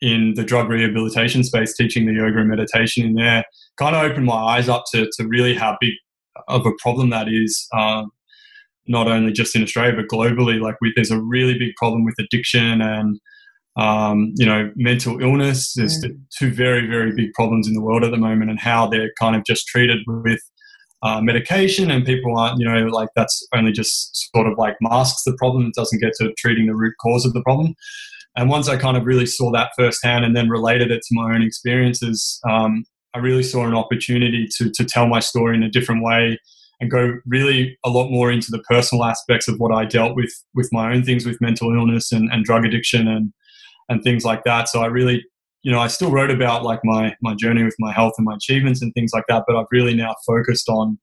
in 0.00 0.32
the 0.36 0.44
drug 0.44 0.70
rehabilitation 0.70 1.44
space, 1.44 1.76
teaching 1.76 2.06
the 2.06 2.14
yoga 2.14 2.38
and 2.38 2.48
meditation 2.48 3.04
in 3.04 3.12
there, 3.12 3.44
kind 3.78 3.94
of 3.94 4.10
opened 4.10 4.24
my 4.24 4.34
eyes 4.34 4.70
up 4.70 4.84
to 4.92 5.06
to 5.18 5.26
really 5.28 5.54
how 5.54 5.76
big 5.82 5.92
of 6.48 6.64
a 6.64 6.72
problem 6.78 7.10
that 7.10 7.28
is. 7.28 7.68
Uh, 7.76 8.04
not 8.88 9.08
only 9.08 9.32
just 9.32 9.54
in 9.54 9.62
Australia 9.62 9.94
but 9.94 10.14
globally, 10.14 10.60
like 10.60 10.76
we, 10.80 10.92
there's 10.96 11.10
a 11.10 11.20
really 11.20 11.58
big 11.58 11.74
problem 11.76 12.04
with 12.04 12.14
addiction 12.18 12.80
and 12.80 13.20
um, 13.76 14.32
you 14.36 14.44
know 14.44 14.70
mental 14.76 15.20
illness. 15.22 15.72
There's 15.74 16.04
two 16.36 16.50
very 16.50 16.86
very 16.86 17.12
big 17.14 17.32
problems 17.34 17.68
in 17.68 17.74
the 17.74 17.82
world 17.82 18.04
at 18.04 18.10
the 18.10 18.16
moment, 18.16 18.50
and 18.50 18.58
how 18.58 18.88
they're 18.88 19.12
kind 19.18 19.36
of 19.36 19.44
just 19.44 19.66
treated 19.68 19.98
with 20.06 20.40
uh, 21.02 21.20
medication, 21.20 21.90
and 21.90 22.04
people 22.04 22.36
aren't 22.36 22.58
you 22.58 22.68
know 22.68 22.86
like 22.86 23.08
that's 23.14 23.46
only 23.54 23.72
just 23.72 24.30
sort 24.34 24.48
of 24.48 24.58
like 24.58 24.76
masks 24.80 25.22
the 25.24 25.36
problem. 25.38 25.66
It 25.66 25.74
doesn't 25.74 26.00
get 26.00 26.12
to 26.20 26.32
treating 26.38 26.66
the 26.66 26.74
root 26.74 26.94
cause 27.00 27.24
of 27.24 27.32
the 27.32 27.42
problem. 27.42 27.74
And 28.36 28.48
once 28.48 28.68
I 28.68 28.76
kind 28.76 28.96
of 28.96 29.04
really 29.04 29.26
saw 29.26 29.50
that 29.52 29.70
firsthand, 29.76 30.24
and 30.24 30.36
then 30.36 30.48
related 30.48 30.90
it 30.90 31.02
to 31.02 31.14
my 31.14 31.34
own 31.34 31.42
experiences, 31.42 32.40
um, 32.48 32.84
I 33.14 33.18
really 33.18 33.42
saw 33.42 33.64
an 33.64 33.74
opportunity 33.74 34.48
to 34.56 34.70
to 34.70 34.84
tell 34.84 35.06
my 35.06 35.20
story 35.20 35.56
in 35.56 35.62
a 35.62 35.70
different 35.70 36.02
way 36.02 36.38
and 36.80 36.90
go 36.90 37.14
really 37.26 37.76
a 37.84 37.90
lot 37.90 38.08
more 38.10 38.30
into 38.30 38.50
the 38.50 38.60
personal 38.60 39.04
aspects 39.04 39.48
of 39.48 39.56
what 39.58 39.74
I 39.74 39.84
dealt 39.84 40.14
with 40.14 40.32
with 40.54 40.68
my 40.72 40.92
own 40.92 41.02
things 41.02 41.26
with 41.26 41.40
mental 41.40 41.74
illness 41.74 42.12
and, 42.12 42.30
and 42.32 42.44
drug 42.44 42.64
addiction 42.64 43.08
and 43.08 43.32
and 43.88 44.02
things 44.02 44.24
like 44.24 44.44
that. 44.44 44.68
So 44.68 44.80
I 44.80 44.86
really 44.86 45.24
you 45.62 45.72
know, 45.72 45.80
I 45.80 45.88
still 45.88 46.10
wrote 46.10 46.30
about 46.30 46.62
like 46.62 46.80
my 46.84 47.14
my 47.20 47.34
journey 47.34 47.64
with 47.64 47.76
my 47.78 47.92
health 47.92 48.14
and 48.16 48.24
my 48.24 48.34
achievements 48.34 48.80
and 48.80 48.92
things 48.94 49.10
like 49.12 49.24
that, 49.28 49.44
but 49.46 49.56
I've 49.56 49.66
really 49.70 49.94
now 49.94 50.14
focused 50.26 50.68
on, 50.68 50.98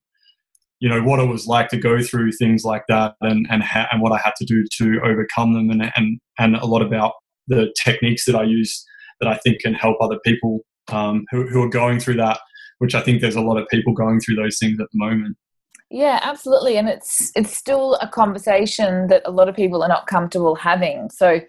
you 0.79 0.89
know, 0.89 1.03
what 1.03 1.19
it 1.19 1.27
was 1.27 1.45
like 1.45 1.69
to 1.69 1.77
go 1.77 2.01
through 2.01 2.31
things 2.31 2.63
like 2.63 2.83
that 2.87 3.15
and 3.21 3.45
and 3.49 3.63
ha- 3.63 3.87
and 3.91 4.01
what 4.01 4.13
I 4.13 4.17
had 4.17 4.33
to 4.37 4.45
do 4.45 4.63
to 4.77 5.01
overcome 5.03 5.53
them 5.53 5.69
and 5.69 5.91
and 5.95 6.19
and 6.39 6.55
a 6.55 6.65
lot 6.65 6.81
about 6.81 7.13
the 7.47 7.73
techniques 7.83 8.25
that 8.25 8.35
I 8.35 8.43
use 8.43 8.83
that 9.19 9.29
I 9.29 9.37
think 9.37 9.61
can 9.61 9.73
help 9.73 9.97
other 10.01 10.19
people 10.25 10.61
um, 10.91 11.25
who, 11.31 11.47
who 11.47 11.61
are 11.61 11.69
going 11.69 11.99
through 11.99 12.15
that, 12.15 12.39
which 12.79 12.95
I 12.95 13.01
think 13.01 13.21
there's 13.21 13.35
a 13.35 13.41
lot 13.41 13.57
of 13.57 13.67
people 13.69 13.93
going 13.93 14.19
through 14.19 14.35
those 14.35 14.57
things 14.57 14.79
at 14.79 14.87
the 14.91 14.97
moment. 14.97 15.37
Yeah, 15.89 16.19
absolutely, 16.23 16.77
and 16.77 16.89
it's 16.89 17.31
it's 17.35 17.55
still 17.55 17.95
a 18.01 18.07
conversation 18.07 19.07
that 19.07 19.21
a 19.25 19.31
lot 19.31 19.49
of 19.49 19.55
people 19.55 19.83
are 19.83 19.87
not 19.87 20.07
comfortable 20.07 20.55
having. 20.55 21.09
So, 21.11 21.41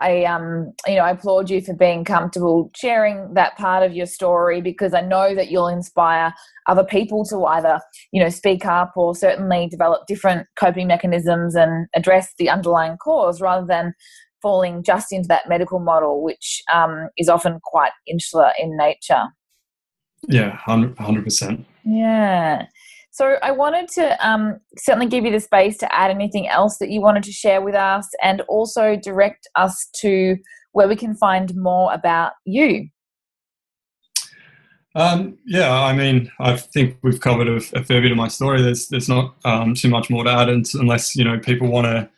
I 0.00 0.24
um 0.24 0.72
you 0.86 0.96
know 0.96 1.02
I 1.02 1.10
applaud 1.10 1.50
you 1.50 1.60
for 1.60 1.74
being 1.74 2.04
comfortable 2.04 2.70
sharing 2.74 3.32
that 3.34 3.56
part 3.56 3.84
of 3.84 3.94
your 3.94 4.06
story 4.06 4.60
because 4.60 4.92
I 4.92 5.02
know 5.02 5.34
that 5.36 5.50
you'll 5.50 5.68
inspire 5.68 6.34
other 6.66 6.82
people 6.82 7.24
to 7.26 7.44
either 7.44 7.78
you 8.10 8.22
know 8.22 8.30
speak 8.30 8.66
up 8.66 8.92
or 8.96 9.14
certainly 9.14 9.68
develop 9.68 10.06
different 10.06 10.48
coping 10.58 10.88
mechanisms 10.88 11.54
and 11.54 11.86
address 11.94 12.32
the 12.38 12.50
underlying 12.50 12.96
cause 12.96 13.40
rather 13.40 13.66
than 13.66 13.94
falling 14.44 14.82
just 14.82 15.10
into 15.10 15.26
that 15.26 15.48
medical 15.48 15.78
model, 15.78 16.22
which 16.22 16.62
um, 16.72 17.08
is 17.16 17.30
often 17.30 17.58
quite 17.64 17.92
insular 18.06 18.52
in 18.58 18.76
nature. 18.76 19.22
Yeah, 20.28 20.58
100%. 20.68 21.64
Yeah. 21.84 22.66
So 23.14 23.36
I 23.44 23.52
wanted 23.52 23.88
to 23.90 24.28
um, 24.28 24.58
certainly 24.76 25.06
give 25.06 25.24
you 25.24 25.30
the 25.30 25.38
space 25.38 25.78
to 25.78 25.94
add 25.94 26.10
anything 26.10 26.48
else 26.48 26.78
that 26.78 26.90
you 26.90 27.00
wanted 27.00 27.22
to 27.22 27.30
share 27.30 27.62
with 27.62 27.76
us 27.76 28.08
and 28.20 28.40
also 28.48 28.96
direct 28.96 29.46
us 29.54 29.88
to 30.00 30.36
where 30.72 30.88
we 30.88 30.96
can 30.96 31.14
find 31.14 31.54
more 31.54 31.94
about 31.94 32.32
you. 32.44 32.88
Um, 34.96 35.38
yeah, 35.46 35.72
I 35.72 35.92
mean, 35.92 36.28
I 36.40 36.56
think 36.56 36.98
we've 37.04 37.20
covered 37.20 37.46
a, 37.46 37.58
a, 37.78 37.84
fair 37.84 38.02
bit 38.02 38.10
of 38.10 38.16
my 38.16 38.26
story. 38.26 38.62
There's 38.62 38.88
there's 38.88 39.08
not 39.08 39.36
um, 39.44 39.74
too 39.74 39.90
much 39.90 40.10
more 40.10 40.24
to 40.24 40.30
add, 40.30 40.48
unless 40.48 41.14
you 41.14 41.22
know 41.22 41.38
people 41.38 41.68
want 41.68 41.84
to 41.84 42.10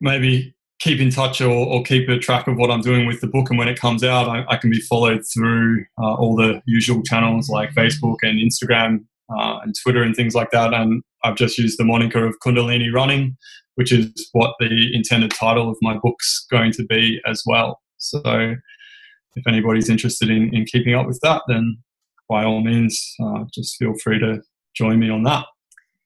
maybe 0.00 0.56
keep 0.80 0.98
in 0.98 1.10
touch 1.10 1.40
or, 1.40 1.50
or, 1.50 1.84
keep 1.84 2.08
a 2.08 2.18
track 2.18 2.48
of 2.48 2.56
what 2.56 2.70
I'm 2.70 2.80
doing 2.80 3.06
with 3.06 3.20
the 3.20 3.26
book. 3.26 3.50
And 3.50 3.58
when 3.58 3.68
it 3.68 3.78
comes 3.78 4.02
out, 4.02 4.28
I, 4.28 4.44
I 4.48 4.56
can 4.56 4.70
be 4.70 4.80
followed 4.80 5.22
through 5.32 5.84
uh, 6.02 6.14
all 6.14 6.34
the 6.34 6.62
usual 6.64 7.02
channels 7.02 7.50
like 7.50 7.74
Facebook 7.74 8.16
and 8.22 8.40
Instagram 8.40 9.04
uh, 9.36 9.58
and 9.62 9.74
Twitter 9.82 10.02
and 10.02 10.14
things 10.14 10.34
like 10.34 10.50
that. 10.50 10.74
And 10.74 11.02
I've 11.24 11.36
just 11.36 11.58
used 11.58 11.78
the 11.78 11.84
moniker 11.84 12.26
of 12.26 12.36
Kundalini 12.44 12.92
Running, 12.92 13.36
which 13.74 13.92
is 13.92 14.28
what 14.32 14.54
the 14.58 14.90
intended 14.94 15.30
title 15.30 15.70
of 15.70 15.76
my 15.82 15.98
book's 16.02 16.46
going 16.50 16.72
to 16.72 16.84
be 16.84 17.20
as 17.26 17.42
well. 17.46 17.80
So 17.98 18.54
if 19.36 19.46
anybody's 19.46 19.88
interested 19.88 20.30
in, 20.30 20.54
in 20.54 20.64
keeping 20.64 20.94
up 20.94 21.06
with 21.06 21.20
that, 21.22 21.42
then 21.48 21.78
by 22.28 22.44
all 22.44 22.62
means, 22.62 23.14
uh, 23.22 23.44
just 23.52 23.76
feel 23.76 23.94
free 24.02 24.18
to 24.18 24.40
join 24.74 24.98
me 24.98 25.10
on 25.10 25.22
that. 25.24 25.44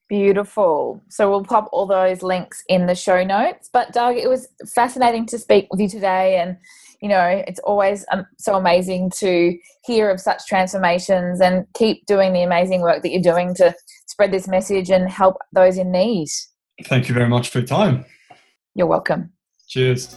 Beautiful. 0.09 1.03
So 1.09 1.31
we'll 1.31 1.45
pop 1.45 1.69
all 1.73 1.87
those 1.87 2.23
links 2.23 2.63
in 2.69 2.87
the 2.87 2.95
show 2.95 3.25
notes. 3.25 3.71
But 3.73 3.93
Doug, 3.93 4.17
it 4.17 4.29
was 4.29 4.49
fascinating 4.75 5.27
to 5.27 5.39
speak 5.39 5.67
with 5.71 5.81
you 5.81 5.89
today, 5.89 6.37
and 6.37 6.59
you 7.05 7.11
know 7.11 7.45
it's 7.47 7.61
always 7.61 8.03
um, 8.13 8.25
so 8.39 8.55
amazing 8.55 9.11
to 9.11 9.55
hear 9.85 10.09
of 10.09 10.19
such 10.19 10.47
transformations 10.47 11.39
and 11.39 11.67
keep 11.75 12.07
doing 12.07 12.33
the 12.33 12.43
amazing 12.43 12.81
work 12.81 13.03
that 13.03 13.11
you're 13.11 13.21
doing 13.21 13.55
to 13.57 13.75
spread 14.07 14.33
this 14.33 14.49
message 14.49 14.89
and 14.89 15.11
help 15.11 15.37
those 15.53 15.77
in 15.77 15.93
need. 15.93 16.29
Thank 16.85 17.11
you 17.11 17.15
very 17.15 17.29
much 17.29 17.51
for 17.51 17.59
your 17.59 17.67
time. 17.67 18.07
You're 18.75 18.87
welcome. 18.87 19.35
Cheers. 19.69 20.17